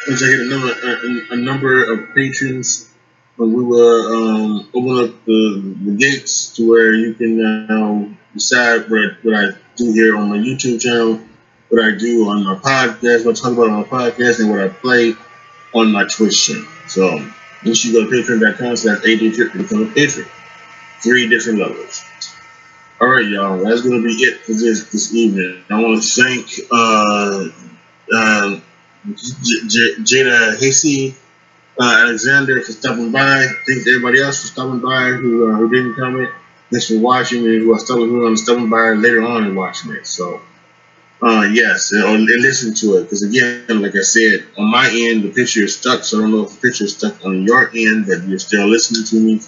Once 0.07 0.23
I 0.23 0.27
hit 0.27 0.39
a 0.41 0.45
number, 0.45 0.71
a, 0.71 1.33
a 1.33 1.37
number 1.37 1.91
of 1.91 2.13
patrons, 2.13 2.91
uh, 3.39 3.45
we 3.45 3.63
will 3.63 4.13
um, 4.13 4.69
open 4.75 5.09
up 5.09 5.25
the, 5.25 5.75
the, 5.85 5.91
gates 5.97 6.55
to 6.55 6.69
where 6.69 6.93
you 6.93 7.15
can 7.15 7.67
now 7.67 8.09
decide 8.33 8.89
what, 8.91 9.23
what 9.23 9.35
I 9.35 9.51
do 9.75 9.91
here 9.91 10.15
on 10.15 10.29
my 10.29 10.37
YouTube 10.37 10.81
channel 10.81 11.19
what 11.69 11.83
I 11.83 11.91
do 11.97 12.29
on 12.29 12.43
my 12.43 12.55
podcast, 12.55 13.25
what 13.25 13.37
I 13.37 13.41
talk 13.41 13.53
about 13.53 13.69
on 13.69 13.81
my 13.81 13.83
podcast, 13.83 14.39
and 14.39 14.49
what 14.49 14.59
I 14.59 14.69
play 14.69 15.15
on 15.73 15.91
my 15.91 16.05
Twitch 16.05 16.47
channel. 16.47 16.67
So 16.87 17.25
you 17.63 17.93
go 17.93 18.09
to 18.09 18.11
patreon.com 18.11 18.75
slash 18.75 19.01
to 19.01 19.57
become 19.57 19.83
a 19.83 19.91
patron. 19.91 20.25
Three 21.01 21.29
different 21.29 21.59
levels. 21.59 22.03
All 23.01 23.07
right, 23.07 23.25
y'all. 23.25 23.63
That's 23.63 23.81
gonna 23.81 24.01
be 24.01 24.13
it 24.13 24.41
for 24.41 24.51
this 24.51 24.89
this 24.89 25.13
evening. 25.13 25.63
I 25.69 25.81
want 25.81 26.03
to 26.03 26.21
thank 26.21 26.47
uh, 26.71 27.47
um, 28.13 28.61
J- 29.15 29.67
J- 29.67 29.95
Jada 29.99 30.57
Hasey, 30.57 31.13
uh, 31.79 31.97
Alexander 32.01 32.61
for 32.61 32.73
stopping 32.73 33.11
by. 33.11 33.47
Thanks 33.67 33.85
to 33.85 33.91
everybody 33.91 34.21
else 34.21 34.41
for 34.41 34.47
stopping 34.47 34.79
by 34.79 35.11
who 35.11 35.49
uh, 35.49 35.55
who 35.55 35.69
didn't 35.69 35.95
comment. 35.95 36.29
Thanks 36.71 36.89
for 36.89 36.99
watching 36.99 37.45
and 37.45 37.61
who 37.61 37.73
are 37.73 37.79
stopping 37.79 38.09
who 38.09 38.25
are 38.29 38.35
stopping 38.35 38.69
by 38.69 38.89
later 38.91 39.23
on 39.23 39.45
and 39.45 39.55
watching 39.55 39.93
it. 39.93 40.05
So. 40.05 40.41
Uh, 41.21 41.49
yes, 41.51 41.91
and, 41.91 42.25
listen 42.25 42.73
to 42.73 42.95
it 42.97 43.03
because 43.03 43.23
again, 43.23 43.81
like 43.81 43.95
I 43.95 44.01
said, 44.01 44.45
on 44.57 44.71
my 44.71 44.89
end 44.89 45.23
the 45.23 45.31
picture 45.31 45.63
is 45.63 45.75
stuck, 45.75 46.03
so 46.05 46.17
I 46.17 46.21
don't 46.21 46.31
know 46.31 46.43
if 46.43 46.51
the 46.51 46.69
picture 46.69 46.85
is 46.85 46.95
stuck 46.95 47.25
on 47.25 47.43
your 47.43 47.69
end, 47.75 48.05
but 48.07 48.23
you're 48.25 48.39
still 48.39 48.67
listening 48.67 49.03
to 49.05 49.15
me. 49.19 49.41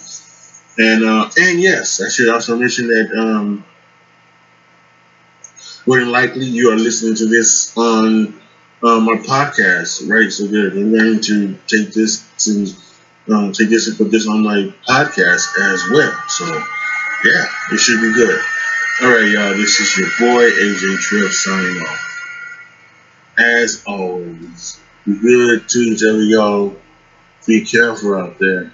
And 0.78 1.04
uh, 1.04 1.30
and 1.38 1.60
yes, 1.60 2.02
I 2.02 2.10
should 2.10 2.28
also 2.28 2.56
mention 2.56 2.88
that 2.88 3.10
um, 3.16 3.64
more 5.86 5.98
than 5.98 6.10
likely 6.12 6.44
you 6.44 6.70
are 6.70 6.76
listening 6.76 7.14
to 7.16 7.26
this 7.26 7.74
on 7.76 8.38
uh, 8.82 9.00
my 9.00 9.16
podcast, 9.16 10.08
right? 10.10 10.30
So 10.30 10.48
good. 10.48 10.74
I'm 10.74 10.92
going 10.92 11.20
to 11.22 11.58
take 11.66 11.92
this 11.94 12.48
and 12.48 12.76
um, 13.34 13.52
take 13.52 13.70
this 13.70 13.88
and 13.88 13.96
put 13.96 14.10
this 14.10 14.28
on 14.28 14.42
my 14.42 14.74
podcast 14.86 15.46
as 15.72 15.82
well. 15.90 16.22
So 16.28 16.44
yeah, 17.24 17.46
it 17.72 17.78
should 17.78 18.00
be 18.00 18.12
good. 18.12 18.42
All 19.00 19.10
right, 19.10 19.28
y'all. 19.28 19.54
This 19.54 19.78
is 19.78 19.96
your 19.96 20.08
boy 20.18 20.50
AJ 20.50 20.98
Trip 21.02 21.30
signing 21.30 21.82
off. 21.82 22.10
As 23.38 23.82
always, 23.86 24.80
be 25.06 25.14
good 25.20 25.66
other, 26.02 26.22
y'all. 26.22 26.76
Be 27.46 27.64
careful 27.64 28.14
out 28.16 28.38
there. 28.40 28.72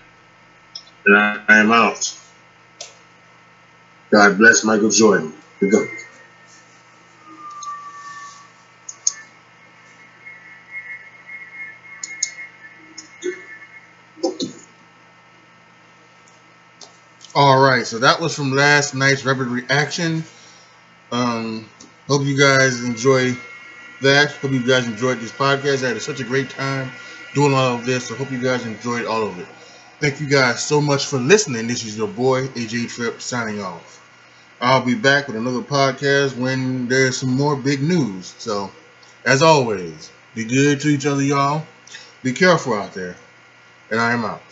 And 1.06 1.16
I, 1.16 1.40
I 1.48 1.58
am 1.58 1.72
out. 1.72 1.98
God 4.12 4.38
bless 4.38 4.64
Michael 4.64 4.90
Jordan, 4.90 5.34
GOAT. 5.70 5.88
All 17.38 17.60
right, 17.60 17.86
so 17.86 17.98
that 18.00 18.20
was 18.20 18.34
from 18.34 18.52
last 18.52 18.94
night's 18.94 19.24
rapid 19.24 19.46
reaction. 19.46 20.24
Um, 21.12 21.68
hope 22.08 22.22
you 22.24 22.38
guys 22.38 22.84
enjoy 22.84 23.36
that. 24.02 24.32
Hope 24.36 24.52
you 24.52 24.66
guys 24.66 24.86
enjoyed 24.86 25.20
this 25.20 25.32
podcast. 25.32 25.84
I 25.84 25.90
had 25.90 26.02
such 26.02 26.20
a 26.20 26.24
great 26.24 26.50
time 26.50 26.90
doing 27.34 27.54
all 27.54 27.76
of 27.76 27.86
this. 27.86 28.08
So 28.08 28.16
hope 28.16 28.32
you 28.32 28.42
guys 28.42 28.66
enjoyed 28.66 29.06
all 29.06 29.24
of 29.28 29.38
it. 29.38 29.48
Thank 30.00 30.20
you 30.20 30.28
guys 30.28 30.64
so 30.64 30.80
much 30.80 31.06
for 31.06 31.18
listening. 31.18 31.68
This 31.68 31.84
is 31.84 31.96
your 31.98 32.08
boy 32.08 32.48
AJ 32.48 32.86
Trip 32.88 33.20
signing 33.22 33.62
off. 33.62 34.02
I'll 34.60 34.84
be 34.84 34.96
back 34.96 35.28
with 35.28 35.36
another 35.36 35.62
podcast 35.62 36.36
when 36.36 36.88
there's 36.88 37.18
some 37.18 37.34
more 37.34 37.56
big 37.56 37.82
news. 37.82 38.34
So, 38.38 38.72
as 39.26 39.42
always, 39.42 40.10
be 40.34 40.44
good 40.44 40.80
to 40.82 40.88
each 40.88 41.06
other, 41.06 41.22
y'all. 41.22 41.66
Be 42.22 42.32
careful 42.32 42.74
out 42.74 42.94
there. 42.94 43.16
And 43.90 44.00
I 44.00 44.12
am 44.12 44.24
out. 44.24 44.42